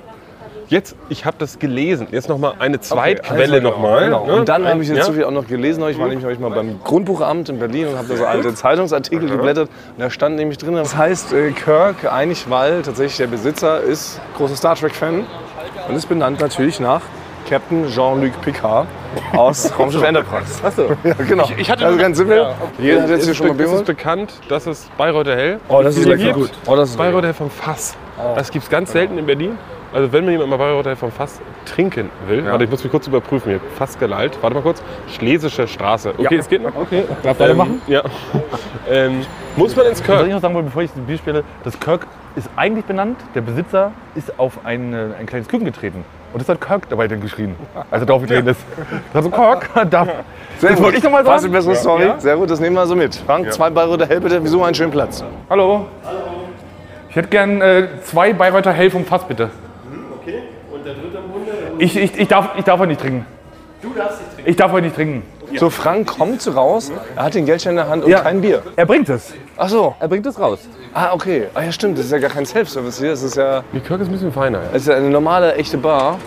[0.69, 2.07] Jetzt, ich habe das gelesen.
[2.11, 4.05] Jetzt noch mal eine Zweitquelle Also, nochmal.
[4.05, 4.25] Genau.
[4.25, 4.35] ne?
[4.37, 5.03] Und dann habe ich jetzt ja?
[5.03, 5.87] so viel auch noch gelesen.
[5.89, 9.29] Ich war nämlich heute mal beim Grundbuchamt in Berlin und habe da so alte Zeitungsartikel
[9.29, 9.69] geblättert.
[9.69, 14.19] Und da stand nämlich drin, das heißt äh, Kirk, eigentlich weil tatsächlich der Besitzer ist
[14.37, 15.25] großer Star Trek-Fan
[15.89, 17.01] und ist benannt natürlich nach
[17.49, 18.87] Captain Jean-Luc Picard
[19.35, 20.63] aus Raumschiff Enterprise.
[20.63, 20.87] Achso.
[21.03, 21.49] Ja, genau.
[21.57, 22.47] Ich hatte also ganz simpel.
[22.79, 23.97] Jeder hat jetzt Ist hier es schon mal be- Bier ist es geholt.
[23.97, 26.33] bekannt, dass es Bayreuther Hell Oh, das ist lecker.
[26.33, 26.51] gibt.
[26.67, 26.97] Oh, das ist.
[26.97, 27.95] Bayreuther Hell vom Fass.
[28.35, 29.57] Das gibt es ganz selten in Berlin.
[29.93, 32.91] Also wenn mir jemand mal Bayreuther Hell vom Fass trinken will, warte, ich muss mich
[32.91, 33.59] kurz überprüfen hier.
[33.77, 34.37] Fass gelallt.
[34.41, 34.81] Warte mal kurz.
[35.15, 36.13] Schlesische Straße.
[36.17, 36.75] Okay, es geht noch.
[36.75, 37.81] Okay, darf Ähm, machen?
[37.87, 38.01] Ja.
[38.89, 39.21] ähm,
[39.55, 40.25] muss man ins Was Kirk?
[40.27, 43.19] ich noch sagen wollte, bevor ich das Bier spiele, das Kirk ist eigentlich benannt.
[43.35, 46.03] Der Besitzer ist auf ein, äh, ein kleines Küken getreten.
[46.33, 47.55] Und das hat Kirk dabei dann geschrien,
[47.91, 48.59] als er drauf getreten ist.
[49.13, 50.07] Also Kirk, da,
[50.59, 51.53] das wollte ich noch mal Fast sagen.
[51.53, 52.11] bessere Story.
[52.17, 53.15] Sehr gut, das nehmen wir so mit.
[53.15, 54.43] Frank, zwei Bayreuther Hell bitte.
[54.43, 55.23] Wieso einen schönen Platz?
[55.47, 55.85] Hallo.
[57.09, 59.51] Ich hätte gern äh, zwei Bayreuther Hell vom Fass, bitte.
[60.19, 61.51] Okay, und der dritte im Bunde?
[61.77, 63.27] Ich, ich, ich, darf, ich darf heute nicht trinken.
[63.83, 64.49] Du darfst nicht trinken.
[64.49, 65.23] Ich darf heute nicht trinken.
[65.59, 68.63] So, Frank kommt so raus, er hat den Geldschein in der Hand und kein Bier.
[68.75, 69.35] Er bringt es.
[69.55, 69.93] Ach so.
[69.99, 70.67] Er bringt es raus.
[70.95, 71.47] Ah, okay.
[71.55, 71.97] Ah ja, stimmt.
[71.97, 73.09] Das ist ja gar kein Self-Service hier.
[73.11, 74.59] Das ist ja, Die Kirk ist ein bisschen feiner.
[74.59, 74.69] Ja.
[74.73, 76.19] das ist ja eine normale, echte Bar.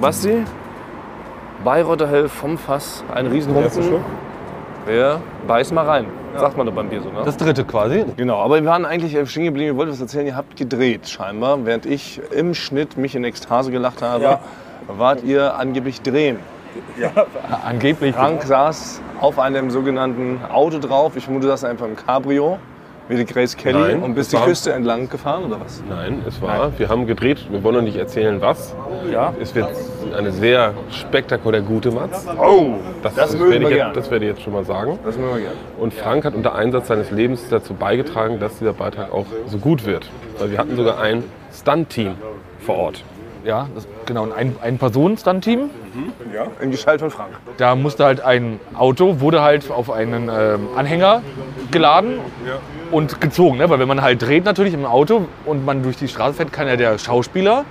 [0.00, 0.44] Basti,
[1.64, 4.00] Bayreuther Hell vom Fass, ein Riesenhumpen.
[4.88, 6.06] Ja, beiß mal rein.
[6.36, 7.22] Sagt man doch beim Bier so, ne?
[7.24, 8.04] Das dritte quasi.
[8.16, 11.08] Genau, aber wir waren eigentlich äh, stehen geblieben, ihr wollt was erzählen, ihr habt gedreht
[11.08, 14.38] scheinbar, während ich im Schnitt mich in Ekstase gelacht habe,
[14.86, 16.38] wart ihr angeblich drehen.
[17.64, 18.14] Angeblich.
[18.14, 22.58] Frank saß auf einem sogenannten Auto drauf, ich vermute, das einfach im Cabrio,
[23.08, 25.82] wie die Grace Kelly Nein, und bist es die Küste entlang gefahren oder was?
[25.88, 26.78] Nein, es war.
[26.78, 27.46] Wir haben gedreht.
[27.50, 28.74] Wir wollen noch nicht erzählen, was.
[29.10, 29.32] Ja.
[29.40, 29.68] Es wird
[30.14, 32.26] eine sehr spektakulär gute Matz.
[32.38, 34.98] Oh, Das, Das das, werde ich jetzt, das werde ich jetzt schon mal sagen.
[35.04, 35.56] das mögen wir gerne.
[35.78, 39.86] Und Frank hat unter Einsatz seines Lebens dazu beigetragen, dass dieser Beitrag auch so gut
[39.86, 40.10] wird.
[40.38, 42.14] Weil wir hatten sogar ein Stunt-Team
[42.60, 43.02] vor Ort.
[43.44, 44.30] Ja, das, genau.
[44.30, 45.70] Ein, ein Personen-Stunt-Team.
[46.60, 47.30] In Gestalt von Frank.
[47.56, 51.22] Da musste halt ein Auto, wurde halt auf einen ähm, Anhänger
[51.70, 52.18] geladen
[52.90, 53.58] und gezogen.
[53.58, 53.70] Ne?
[53.70, 56.66] Weil wenn man halt dreht natürlich im Auto und man durch die Straße fährt, kann
[56.66, 57.64] ja der Schauspieler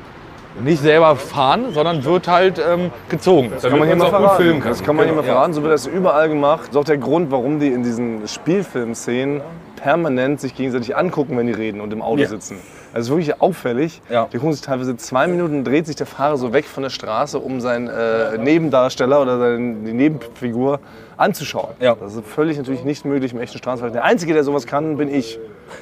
[0.63, 3.51] nicht selber fahren, sondern wird halt ähm, gezogen.
[3.53, 4.43] Das kann man hier mal verraten.
[4.43, 4.71] filmen kann.
[4.71, 6.61] Das kann man hier mal verraten, so wird das überall gemacht.
[6.61, 9.41] Das ist auch der Grund, warum die in diesen Spielfilmszenen
[9.75, 12.57] permanent sich gegenseitig angucken, wenn die reden und im Auto sitzen.
[12.93, 14.01] Also wirklich auffällig.
[14.09, 14.27] Ja.
[14.31, 17.39] Die gucken sich teilweise zwei Minuten, dreht sich der Fahrer so weg von der Straße,
[17.39, 20.79] um seinen äh, Nebendarsteller oder seine, die Nebenfigur
[21.17, 21.73] anzuschauen.
[21.79, 21.95] Ja.
[21.95, 24.01] Das ist völlig natürlich nicht möglich im echten Straßenverkehr.
[24.01, 25.39] Der Einzige, der sowas kann, bin ich.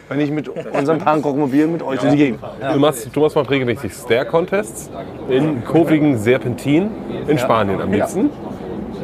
[0.10, 2.74] Wenn ich mit unserem Punkrockmobil mit euch durch die Gegend fahre.
[2.74, 4.90] Thomas, Thomas macht regelmäßig Stair-Contests
[5.30, 6.90] in kurvigen Serpentin
[7.28, 8.32] in Spanien am liebsten.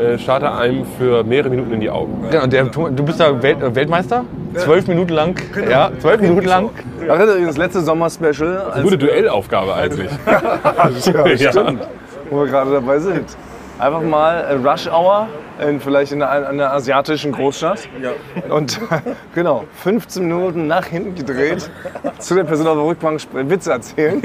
[0.01, 2.25] Äh, starrt er einem für mehrere Minuten in die Augen.
[2.31, 4.25] Genau, der, du bist da Welt, äh, Weltmeister?
[4.55, 5.35] Zwölf Minuten lang.
[5.69, 6.69] Ja, zwölf Minuten lang.
[7.05, 8.57] Das ist übrigens das letzte Sommerspecial.
[8.71, 10.09] als- Gute Duellaufgabe eigentlich.
[11.39, 11.81] Ja, stimmt.
[12.29, 13.25] Wo wir gerade dabei sind.
[13.77, 15.27] Einfach mal äh, Rush Hour
[15.67, 17.87] in, vielleicht in einer, einer asiatischen Großstadt.
[18.49, 18.79] Und
[19.35, 21.69] genau, 15 Minuten nach hinten gedreht,
[22.17, 24.21] zu der Person auf der Rückbank Witze erzählen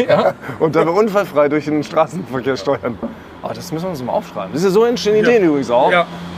[0.58, 2.98] und dabei unfallfrei durch den Straßenverkehr steuern.
[3.48, 4.52] Oh, das müssen wir uns mal aufschreiben.
[4.52, 5.92] Das ist ja so entstehen Ideen übrigens auch.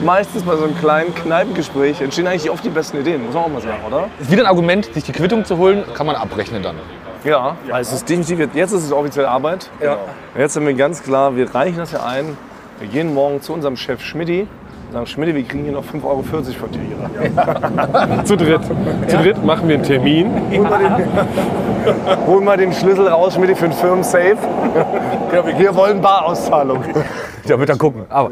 [0.05, 3.49] Meistens bei so einem kleinen Kneipengespräch entstehen eigentlich oft die besten Ideen, muss man auch
[3.49, 4.09] mal sagen, oder?
[4.21, 6.77] Ist wieder ein Argument, sich die Quittung zu holen, kann man abrechnen dann.
[7.25, 9.71] Ja, also es ist definitiv, jetzt ist es offiziell Arbeit.
[9.83, 9.97] Ja.
[10.37, 12.37] Jetzt sind wir ganz klar, wir reichen das ja ein.
[12.79, 14.47] Wir gehen morgen zu unserem Chef Schmidti
[14.93, 16.81] sagen, Schmidti, wir kriegen hier noch 5,40 Euro von dir.
[16.81, 18.25] Hier.
[18.25, 18.61] Zu dritt.
[19.09, 20.31] Zu dritt machen wir einen Termin.
[22.27, 24.39] Hol mal den Schlüssel raus, Schmidti, für den Firmensafe.
[25.57, 26.83] Wir wollen Barauszahlung.
[27.47, 28.05] Da wird er gucken.
[28.09, 28.31] Aber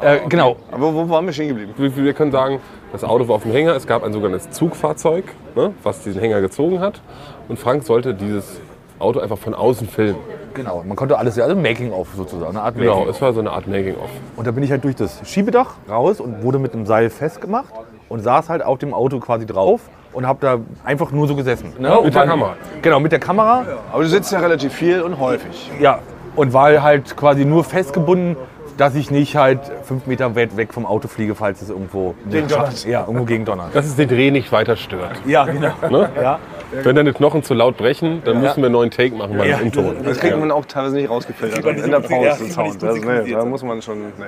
[0.00, 1.72] äh, genau, Aber wo waren wir stehen geblieben?
[1.76, 2.60] Wir, wir können sagen,
[2.92, 3.74] das Auto war auf dem Hänger.
[3.74, 5.24] Es gab ein sogenanntes Zugfahrzeug,
[5.56, 7.00] ne, was diesen Hänger gezogen hat.
[7.48, 8.60] Und Frank sollte dieses
[8.98, 10.18] Auto einfach von außen filmen.
[10.58, 10.84] Genau.
[10.86, 13.16] Man konnte alles, also Making-of sozusagen, eine Art Genau, Making-of.
[13.16, 14.10] es war so eine Art Making-of.
[14.36, 17.72] Und da bin ich halt durch das Schiebedach raus und wurde mit einem Seil festgemacht
[18.10, 19.80] und saß halt auf dem Auto quasi drauf
[20.12, 21.72] und habe da einfach nur so gesessen.
[21.78, 21.96] Ne?
[21.96, 22.54] Und mit der dann- Kamera.
[22.82, 23.64] Genau, mit der Kamera.
[23.92, 25.70] Aber du sitzt ja relativ viel und häufig.
[25.80, 26.00] Ja.
[26.36, 28.36] und war halt quasi nur festgebunden,
[28.76, 32.46] dass ich nicht halt fünf Meter weit weg vom Auto fliege, falls es irgendwo gegen
[32.46, 32.84] donnert.
[32.86, 33.74] Ja, irgendwo gegen donnert.
[33.74, 35.20] Dass es den Dreh nicht weiter stört.
[35.26, 35.72] Ja, genau.
[35.90, 36.08] Ne?
[36.22, 36.38] Ja.
[36.70, 39.72] Wenn deine Knochen zu laut brechen, dann müssen wir einen neuen Take machen bei dem
[39.72, 39.96] Ton.
[40.04, 41.64] Das kriegt man auch teilweise nicht rausgefiltert.
[41.64, 42.82] In der Pause, den Sound.
[42.84, 43.98] Also, nee, da muss man schon.
[43.98, 44.24] Nee.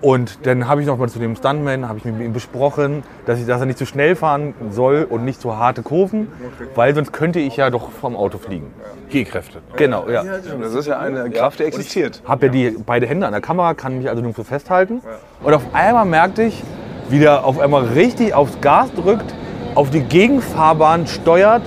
[0.00, 3.38] Und dann habe ich noch mal zu dem Stuntman, habe ich mit ihm besprochen, dass,
[3.38, 6.28] ich, dass er nicht zu schnell fahren soll und nicht so harte Kurven,
[6.74, 8.72] weil sonst könnte ich ja doch vom Auto fliegen.
[9.10, 9.58] G-Kräfte.
[9.76, 10.24] Genau, ja.
[10.60, 12.22] Das ist ja eine Kraft, die existiert.
[12.24, 15.02] Habe ja die beide Hände an der Kamera, kann mich also nirgendwo festhalten.
[15.42, 16.62] Und auf einmal merkte ich,
[17.10, 19.34] wie der auf einmal richtig aufs Gas drückt,
[19.74, 21.62] auf die Gegenfahrbahn steuert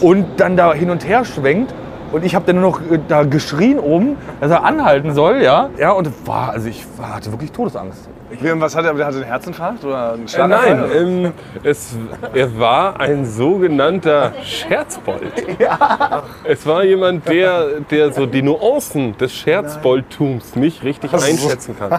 [0.00, 1.74] und dann da hin und her schwenkt.
[2.12, 5.70] Und ich habe dann nur noch äh, da geschrien oben, dass er anhalten soll, ja.
[5.78, 8.06] Ja, und war, also ich war- hatte wirklich Todesangst.
[8.38, 8.92] Wie, und was hat er?
[8.92, 10.76] Der hatte einen Herzinfarkt oder einen Äh, Schlaganfall?
[10.76, 10.90] nein,
[11.24, 11.32] ähm,
[11.62, 11.94] es,
[12.34, 15.32] er war ein sogenannter Scherzbold.
[16.44, 21.98] Es war jemand, der, der so die Nuancen des Scherzboldtums nicht richtig einschätzen kann.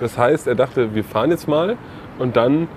[0.00, 1.76] Das heißt, er dachte, wir fahren jetzt mal
[2.18, 2.68] und dann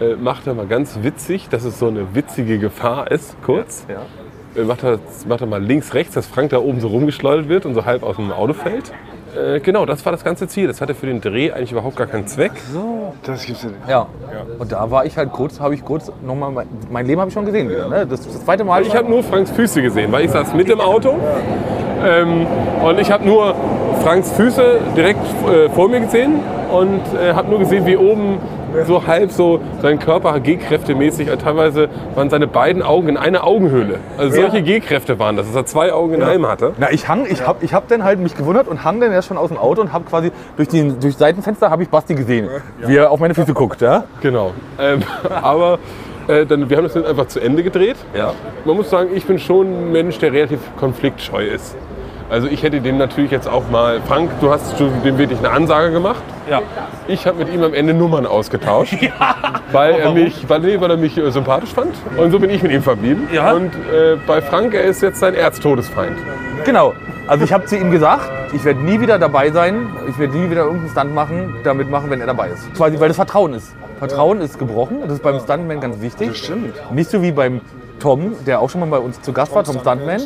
[0.00, 3.86] äh, macht er mal ganz witzig, dass es so eine witzige Gefahr ist, kurz.
[4.56, 7.66] Äh, macht, er, macht er mal links, rechts, dass Frank da oben so rumgeschleudert wird
[7.66, 8.92] und so halb aus dem Auto fällt.
[9.36, 10.68] Äh, genau, das war das ganze Ziel.
[10.68, 12.52] Das hatte für den Dreh eigentlich überhaupt gar keinen Zweck.
[13.24, 13.88] Das gibt's ja nicht.
[13.88, 14.06] Ja.
[14.58, 17.34] Und da war ich halt kurz, habe ich kurz nochmal, mein, mein Leben habe ich
[17.34, 17.88] schon gesehen wieder.
[17.88, 18.06] Ne?
[18.06, 18.82] Das, das zweite Mal.
[18.82, 21.18] Ich habe nur Franks Füße gesehen, weil ich saß mit im Auto
[22.04, 22.46] ähm,
[22.84, 23.54] und ich habe nur
[24.02, 26.34] Franks Füße direkt äh, vor mir gesehen
[26.70, 28.38] und äh, habe nur gesehen, wie oben
[28.86, 33.98] so halb so sein Körper G-Kräfte-mäßig, äh, teilweise waren seine beiden Augen in einer Augenhöhle.
[34.18, 36.72] Also solche G-Kräfte waren das, dass er zwei Augen in einem hatte.
[36.78, 39.28] Na, ich hang, ich hab, ich hab dann halt mich gewundert und hang dann erst
[39.28, 42.48] schon aus dem Auto und hab quasi durch die durch Seitenfenster habe ich Basti gesehen,
[42.86, 44.04] wie er auf meine Füße guckt, ja.
[44.20, 44.52] Genau.
[44.78, 45.02] Ähm,
[45.42, 45.78] aber
[46.28, 47.96] äh, dann, wir haben das dann einfach zu Ende gedreht.
[48.16, 48.32] Ja.
[48.64, 51.76] Man muss sagen, ich bin schon ein Mensch, der relativ konfliktscheu ist.
[52.30, 55.50] Also ich hätte dem natürlich jetzt auch mal, Frank, du hast schon dem wirklich eine
[55.50, 56.22] Ansage gemacht.
[56.50, 56.62] Ja.
[57.06, 58.96] Ich habe mit ihm am Ende Nummern ausgetauscht,
[59.72, 61.94] weil, er mich, weil, nee, weil er mich äh, sympathisch fand.
[62.16, 63.28] Und so bin ich mit ihm verblieben.
[63.32, 63.52] Ja.
[63.52, 66.16] Und äh, bei Frank, er ist jetzt sein Erztodesfeind.
[66.64, 66.94] Genau.
[67.26, 70.50] Also ich habe zu ihm gesagt, ich werde nie wieder dabei sein, ich werde nie
[70.50, 72.72] wieder irgendeinen Stunt machen, damit machen, wenn er dabei ist.
[72.74, 73.74] Quasi, weil das Vertrauen ist.
[73.98, 76.28] Vertrauen ist gebrochen, das ist beim Stuntman ganz wichtig.
[76.28, 76.74] Das stimmt.
[76.92, 77.60] Nicht so wie beim
[78.04, 80.20] Tom, der auch schon mal bei uns zu Gast war, Tom Stuntman.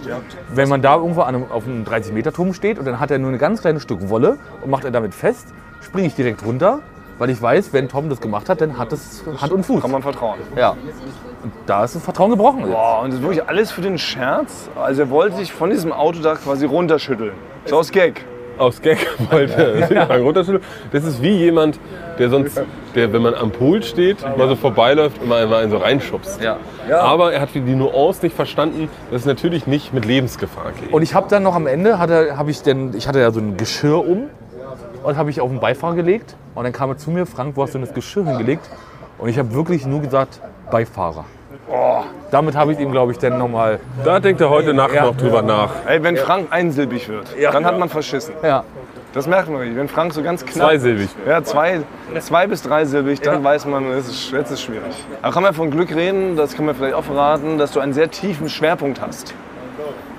[0.52, 3.30] Wenn man da irgendwo an einem, auf einem 30-Meter-Turm steht und dann hat er nur
[3.30, 5.46] ein ganz kleines Stück Wolle und macht er damit fest,
[5.80, 6.80] springe ich direkt runter,
[7.18, 9.80] weil ich weiß, wenn Tom das gemacht hat, dann hat es Hand und Fuß.
[9.80, 10.40] Kann man vertrauen.
[10.56, 10.70] Ja.
[10.70, 12.68] Und da ist das Vertrauen gebrochen.
[12.68, 14.68] Boah, und das ist wirklich alles für den Scherz.
[14.74, 17.34] Also er wollte sich von diesem Autodach quasi runterschütteln.
[17.66, 18.24] So aus Gag.
[18.58, 18.98] Aus Gag
[19.30, 20.62] wollte er runterschütteln.
[20.92, 21.78] Das ist wie jemand,
[22.18, 22.60] der sonst,
[22.94, 26.40] der, wenn man am Pool steht, mal so vorbeiläuft und mal mal einen so reinschubst.
[26.42, 26.58] Ja.
[27.00, 30.92] Aber er hat die Nuance nicht verstanden, dass es natürlich nicht mit Lebensgefahr geht.
[30.92, 33.40] Und ich habe dann noch am Ende, hatte, hab ich, denn, ich hatte ja so
[33.40, 34.24] ein Geschirr um
[35.02, 36.36] und habe ich auf den Beifahrer gelegt.
[36.54, 38.68] Und dann kam er zu mir, Frank, wo hast du denn das Geschirr hingelegt?
[39.18, 40.40] Und ich habe wirklich nur gesagt,
[40.70, 41.24] Beifahrer.
[42.30, 43.80] Damit habe ich ihm, glaube ich, dann nochmal.
[44.04, 45.04] Da denkt er heute Nacht Ja.
[45.06, 45.70] noch drüber nach.
[45.86, 48.34] Ey, wenn Frank einsilbig wird, dann hat man verschissen.
[48.42, 48.64] Ja.
[49.14, 49.74] Das merkt man nicht.
[49.74, 50.68] Wenn Frank so ganz knapp.
[50.68, 51.08] Zweisilbig.
[51.26, 51.80] Ja, zwei,
[52.20, 55.02] zwei bis dreisilbig, dann weiß man, es ist, jetzt ist schwierig.
[55.22, 57.94] Aber kann man von Glück reden, das kann man vielleicht auch verraten, dass du einen
[57.94, 59.34] sehr tiefen Schwerpunkt hast.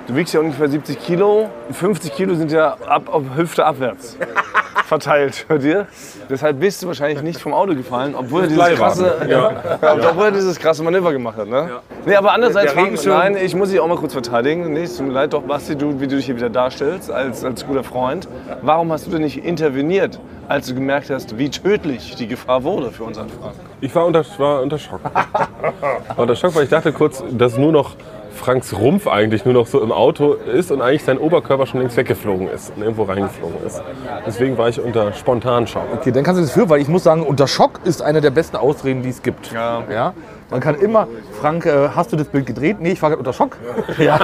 [0.09, 4.17] Du wiegst ja ungefähr 70 Kilo, 50 Kilo sind ja ab, auf Hüfte abwärts
[4.87, 5.85] verteilt bei dir.
[6.27, 9.51] Deshalb bist du wahrscheinlich nicht vom Auto gefallen, obwohl er dieses krasse, ja.
[9.83, 11.47] obwohl er dieses krasse Manöver gemacht hat.
[11.47, 11.69] Ne?
[12.07, 14.73] Nee, aber andererseits, Der Frank, nein, ich muss dich auch mal kurz verteidigen.
[14.73, 17.45] Nee, es tut mir leid, doch Basti, du, wie du dich hier wieder darstellst als,
[17.45, 18.27] als guter Freund.
[18.63, 22.89] Warum hast du denn nicht interveniert, als du gemerkt hast, wie tödlich die Gefahr wurde
[22.89, 23.53] für unseren Frank?
[23.79, 25.01] Ich war unter, war unter Schock.
[25.13, 27.95] war unter Schock, weil ich dachte kurz, dass nur noch
[28.39, 31.97] Franks Rumpf eigentlich nur noch so im Auto ist und eigentlich sein Oberkörper schon längst
[31.97, 33.83] weggeflogen ist und irgendwo reingeflogen ist.
[34.25, 35.83] Deswegen war ich unter Spontanschock.
[35.93, 38.31] Okay, dann kannst du das für, weil ich muss sagen, unter Schock ist eine der
[38.31, 39.51] besten Ausreden, die es gibt.
[39.51, 39.83] Ja.
[39.91, 40.13] ja?
[40.49, 41.07] Man kann immer,
[41.39, 42.77] Frank, äh, hast du das Bild gedreht?
[42.79, 43.57] Nee, ich war gerade unter Schock.
[43.99, 44.17] Ja.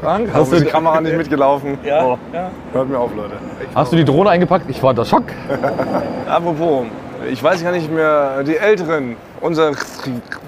[0.00, 1.78] Frank, hast du, die Kamera nicht mitgelaufen?
[1.84, 2.16] Ja,
[2.72, 3.34] Hört mir auf, Leute.
[3.74, 4.70] hast du die Drohne eingepackt?
[4.70, 5.24] Ich war unter Schock.
[6.28, 6.84] Apropos,
[7.30, 9.72] ich weiß gar nicht mehr, die Älteren, unser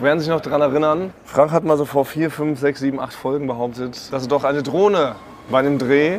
[0.00, 1.12] werden sich noch daran erinnern.
[1.24, 4.44] Frank hat mal so vor vier, fünf, sechs, sieben, acht Folgen behauptet, dass er doch
[4.44, 5.14] eine Drohne
[5.50, 6.18] bei einem Dreh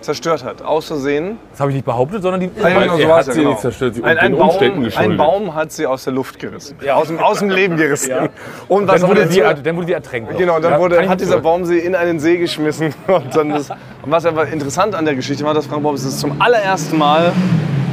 [0.00, 0.62] zerstört hat.
[0.62, 1.38] Aus Versehen.
[1.50, 2.50] Das habe ich nicht behauptet, sondern die.
[2.60, 3.50] Nein, genau, so er war hat ja, sie genau.
[3.50, 5.16] nicht zerstört, sie Ein, ein, Baum, ein.
[5.16, 6.76] Baum hat sie aus der Luft gerissen.
[6.82, 8.12] Ja, aus, dem, aus dem Leben gerissen.
[8.68, 10.36] Und was Dann wurde, sie, dann wurde die ertränkt.
[10.38, 12.94] Genau, dann Ja, wurde, hat dieser Baum sie in einen See geschmissen.
[13.06, 16.18] Und, dann das, und was aber interessant an der Geschichte war, dass Frank Bobbs es
[16.18, 17.32] zum allerersten Mal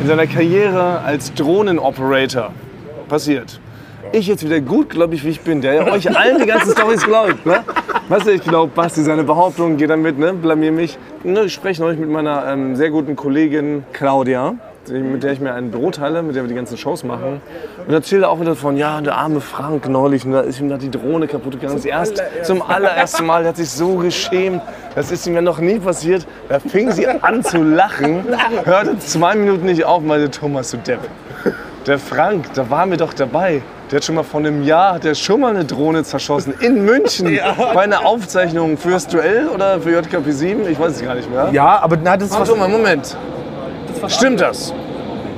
[0.03, 2.51] in seiner Karriere als Drohnenoperator
[3.07, 3.61] passiert.
[4.11, 6.71] Ich jetzt wieder gut, glaube ich, wie ich bin, der ja euch allen die ganzen
[6.71, 7.45] Storys glaubt.
[7.45, 7.63] Ne?
[8.09, 10.33] Weißt du, ich glaube, Basti, seine Behauptung geht damit, ne?
[10.33, 10.97] blamier mich.
[11.23, 14.55] Ne, Ich spreche neulich mit meiner ähm, sehr guten Kollegin Claudia,
[14.89, 17.41] mit der ich mir ein Büro teile, mit der wir die ganzen Shows machen.
[17.87, 20.91] Und erzählte auch wieder von, ja, der arme Frank neulich, da ist ihm da die
[20.91, 21.75] Drohne kaputt gegangen.
[21.75, 24.61] Das erst, zum allerersten Mal, der hat sich so geschämt.
[24.95, 26.27] Das ist ihm ja noch nie passiert.
[26.49, 28.25] Da fing sie an zu lachen,
[28.65, 30.99] hörte zwei Minuten nicht auf, meinte Thomas, du Depp.
[31.87, 33.61] Der Frank, da waren wir doch dabei.
[33.91, 36.83] Der hat schon mal vor einem Jahr, hat der schon mal eine Drohne zerschossen in
[36.85, 37.37] München
[37.73, 41.49] bei einer Aufzeichnung fürs Duell oder für JKP 7, ich weiß es gar nicht mehr.
[41.51, 43.17] Ja, aber na, das ist Warte mal, Moment.
[44.07, 44.73] Stimmt das?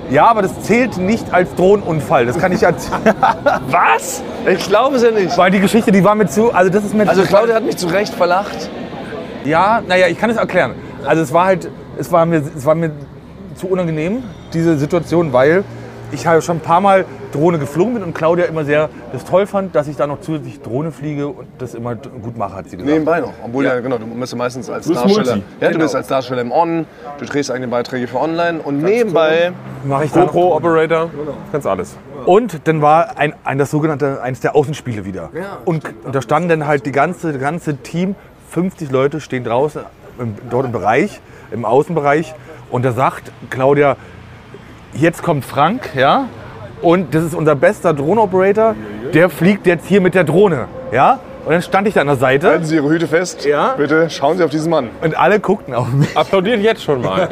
[0.09, 2.25] ja, aber das zählt nicht als Drohnenunfall.
[2.25, 2.91] Das kann ich als,
[3.69, 4.21] Was?
[4.47, 5.37] Ich glaube es ja nicht.
[5.37, 7.77] weil die Geschichte, die war mir zu, also das ist mir Also Claudia hat mich
[7.77, 8.69] zu Recht verlacht.
[9.43, 10.73] Ja, naja, ich kann es erklären.
[11.05, 12.91] Also es war halt, es war mir, es war mir
[13.55, 15.63] zu unangenehm, diese Situation, weil
[16.11, 19.45] ich halt schon ein paar Mal Drohne geflogen bin und Claudia immer sehr das toll
[19.47, 22.77] fand, dass ich da noch zusätzlich Drohne fliege und das immer gut mache, hat sie
[22.77, 22.91] gesagt.
[22.91, 23.33] Nebenbei noch.
[23.43, 25.35] Obwohl ja, genau, du bist ja meistens als bist Darsteller.
[25.35, 25.43] Multi.
[25.61, 26.85] Ja, du bist als Darsteller im On,
[27.19, 29.51] du drehst eigene Beiträge für online und nebenbei.
[29.83, 30.11] Mache ich.
[30.11, 31.09] GoPro Operator,
[31.51, 31.97] ganz alles.
[32.25, 35.29] Und dann war ein, ein das sogenannte eines der Außenspiele wieder.
[35.65, 38.15] Und, und da standen dann halt die ganze, das ganze Team,
[38.49, 39.81] 50 Leute stehen draußen
[40.19, 41.19] im, dort im Bereich,
[41.51, 42.33] im Außenbereich.
[42.71, 43.97] Und da sagt Claudia,
[44.95, 46.27] jetzt kommt Frank, ja,
[46.81, 48.75] und das ist unser bester Drohnenoperator,
[49.13, 51.19] der fliegt jetzt hier mit der Drohne, ja.
[51.45, 53.45] Und dann stand ich da an der Seite Halten Sie Ihre Hüte fest.
[53.45, 53.75] Ja.
[53.77, 54.89] Bitte schauen Sie auf diesen Mann.
[55.03, 56.17] und alle guckten auf mich.
[56.17, 57.29] Applaudiert jetzt schon mal.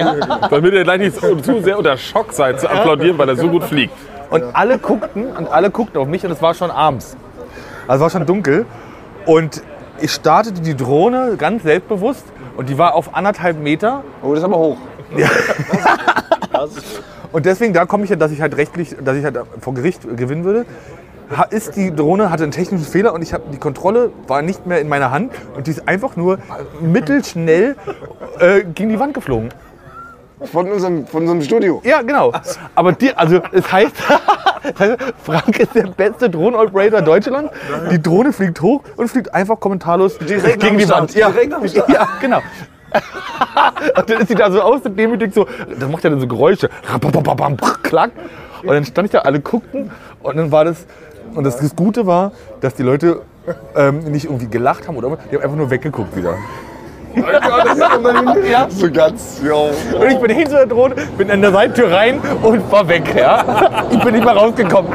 [0.51, 3.49] Damit ihr gleich nicht zu, zu sehr unter Schock seid zu applaudieren, weil er so
[3.49, 3.91] gut fliegt.
[4.29, 7.17] Und alle guckten und alle guckten auf mich und es war schon abends.
[7.87, 8.67] Also es war schon dunkel.
[9.25, 9.63] Und
[9.99, 14.03] ich startete die Drohne ganz selbstbewusst und die war auf anderthalb Meter.
[14.21, 14.77] Oh, das ist aber hoch.
[17.31, 20.01] Und deswegen, da komme ich ja, dass ich halt rechtlich, dass ich halt vor Gericht
[20.15, 20.65] gewinnen würde.
[21.49, 24.79] Ist die Drohne hatte einen technischen Fehler und ich habe die Kontrolle war nicht mehr
[24.81, 26.37] in meiner Hand und die ist einfach nur
[26.79, 27.75] mittelschnell
[28.39, 29.49] äh, gegen die Wand geflogen.
[30.51, 31.81] Von unserem, von unserem Studio.
[31.85, 32.33] Ja, genau.
[32.75, 33.95] Aber die, also es heißt,
[35.23, 37.51] Frank ist der beste Drohnenoperator Deutschlands.
[37.89, 41.01] Die Drohne fliegt hoch und fliegt einfach kommentarlos Direkt gegen am die Start.
[41.01, 41.15] Wand.
[41.15, 41.89] Ja, Direkt am Start.
[41.89, 42.41] ja, genau.
[43.97, 45.47] Und dann ist sie da so ausdemütigt, so,
[45.79, 46.69] das macht ja dann so Geräusche.
[47.83, 48.11] Klack.
[48.61, 49.91] Und dann stand ich da, alle guckten
[50.21, 50.85] und dann war das,
[51.35, 52.31] und das, das Gute war,
[52.61, 53.21] dass die Leute
[53.75, 56.37] ähm, nicht irgendwie gelacht haben oder die haben einfach nur weggeguckt wieder.
[58.69, 59.53] So ganz, ja.
[59.53, 63.03] Und ich bin hinter der Drohne, bin an der Seitentür rein und war weg.
[63.15, 63.43] Ja?
[63.91, 64.91] Ich bin nicht mehr rausgekommen.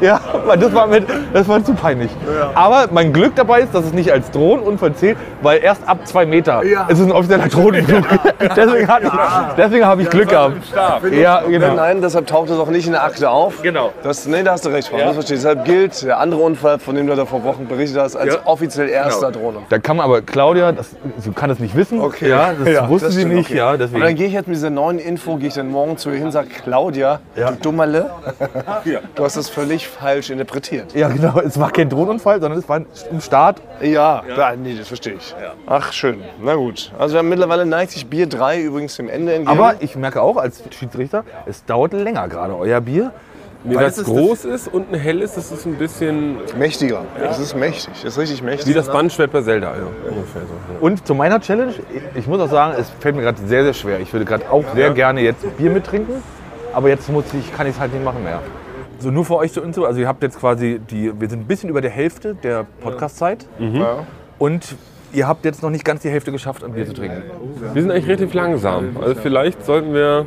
[0.00, 2.10] Ja, weil das war, mit, das war zu peinlich.
[2.54, 6.26] Aber mein Glück dabei ist, dass es nicht als Drohnenunfall zählt, weil erst ab zwei
[6.26, 8.04] Meter ist es ein offizieller Drohnenflug.
[8.56, 9.12] deswegen hatte ich,
[9.56, 10.56] deswegen habe ich Glück gehabt.
[11.12, 11.74] Ja, genau.
[11.74, 13.62] Nein, deshalb taucht es auch nicht in der Akte auf.
[13.62, 13.92] Genau.
[14.02, 14.98] Das, nee, da hast du recht, Frau.
[15.28, 18.40] Deshalb gilt der andere Unfall, von dem du da vor Wochen berichtet hast, als Ja.
[18.44, 19.58] offiziell erster Drohne.
[19.68, 22.00] Da kann man aber, Claudia, das, sie kann es nicht wissen.
[22.00, 22.28] Okay.
[22.28, 23.46] Ja, das Ja, wusste das sie stimmt, nicht.
[23.50, 23.58] okay.
[23.58, 24.16] Ja, Aber dann deswegen.
[24.16, 26.32] gehe ich jetzt mit dieser neuen Info, gehe ich dann morgen zu ihr hin und
[26.32, 28.10] sage, Claudia, du Dummerle,
[29.14, 30.94] du hast das völlig falsch interpretiert.
[30.94, 31.40] Ja, genau.
[31.40, 32.78] Es war kein Drohnenunfall, sondern es war
[33.10, 33.60] im Start.
[33.82, 34.54] Ja, ja.
[34.56, 35.34] nee, das verstehe ich.
[35.66, 36.20] Ach, schön.
[36.42, 36.92] Na gut.
[36.98, 39.58] Also wir haben mittlerweile neigt sich Bier 3 übrigens dem Ende entgegen.
[39.58, 43.12] Aber ich merke auch als Schiedsrichter, es dauert länger gerade euer Bier.
[43.66, 47.02] Nee, Weil es es groß ist und ein hell ist, das ist ein bisschen mächtiger.
[47.18, 47.92] Das ist mächtig.
[48.02, 48.66] Das ist richtig mächtig.
[48.68, 49.74] wie das Bandschwert bei Zelda.
[49.74, 50.84] Ja, ungefähr so.
[50.84, 51.72] Und zu meiner Challenge,
[52.14, 54.00] ich- muss auch sagen, es fällt mir gerade sehr, sehr schwer.
[54.00, 56.22] Ich würde gerade auch sehr gerne jetzt Bier mittrinken,
[56.72, 58.40] aber jetzt muss ich, kann ich es halt nicht machen mehr.
[58.98, 61.46] So nur für euch zur Info, also ihr habt jetzt quasi die, wir sind ein
[61.46, 63.46] bisschen über der Hälfte der Podcast-Zeit
[64.38, 64.76] und
[65.12, 67.22] ihr habt jetzt noch nicht ganz die Hälfte geschafft, ein Bier zu trinken.
[67.72, 68.96] Wir sind eigentlich relativ langsam.
[69.00, 70.26] Also vielleicht sollten wir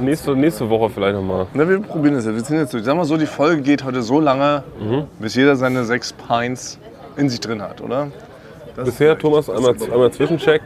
[0.00, 1.46] nächste, nächste Woche vielleicht nochmal.
[1.54, 2.34] Na, wir probieren das jetzt.
[2.34, 2.84] Wir sind jetzt durch.
[2.84, 4.62] Sag mal so, die Folge geht heute so lange,
[5.18, 6.78] bis jeder seine sechs Pints
[7.16, 8.08] in sich drin hat, oder?
[8.76, 10.62] Bisher, Thomas, einmal, einmal Zwischencheck.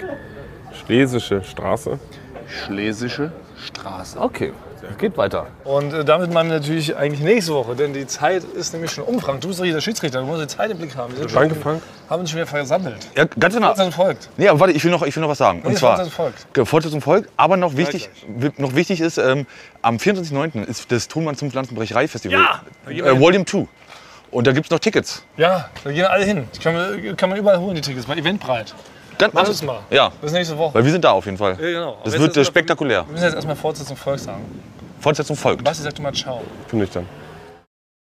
[0.84, 1.98] Schlesische Straße.
[2.46, 4.20] Schlesische Straße.
[4.20, 4.52] Okay,
[4.90, 5.46] es geht weiter.
[5.64, 9.04] Und äh, damit meinen wir natürlich eigentlich nächste Woche, denn die Zeit ist nämlich schon
[9.04, 9.20] um.
[9.20, 11.12] Frank, du bist doch hier der Schiedsrichter, du musst die Zeit im Blick haben.
[11.12, 11.82] Wir sind Danke, schon, Frank.
[12.10, 13.08] haben uns schon wieder versammelt.
[13.16, 13.68] Ja, ganz genau.
[13.68, 14.28] Fortsetzung folgt.
[14.36, 15.62] Nee, aber warte, ich will noch, ich will noch was sagen.
[15.62, 16.68] Und zwar, Fortsetzung folgt.
[16.68, 17.30] Fortsetzung folgt.
[17.36, 19.46] Aber noch wichtig, wi- noch wichtig ist, ähm,
[19.82, 20.64] am 24.09.
[20.64, 22.38] ist das Thunmann zum Pflanzenbrecherei Festival.
[22.88, 22.90] Ja!
[22.90, 23.66] Äh, Volume 2.
[24.30, 25.22] Und da gibt es noch Tickets.
[25.36, 26.48] Ja, da gehen alle hin.
[26.52, 28.74] Das kann man, kann man überall holen, die Tickets, bei Eventbreit.
[29.22, 29.78] Ganz, Mach das mal.
[29.88, 30.74] Ja, Bis nächste Woche.
[30.74, 31.52] weil wir sind da auf jeden Fall.
[31.52, 31.96] Ja, genau.
[32.02, 33.04] Das wird äh, spektakulär.
[33.06, 34.42] Wir müssen jetzt erstmal Fortsetzung folgt sagen.
[34.98, 35.62] Fortsetzung folgt.
[35.62, 36.42] Basti, sag du mal Ciao.
[36.68, 37.06] Bin ich dann.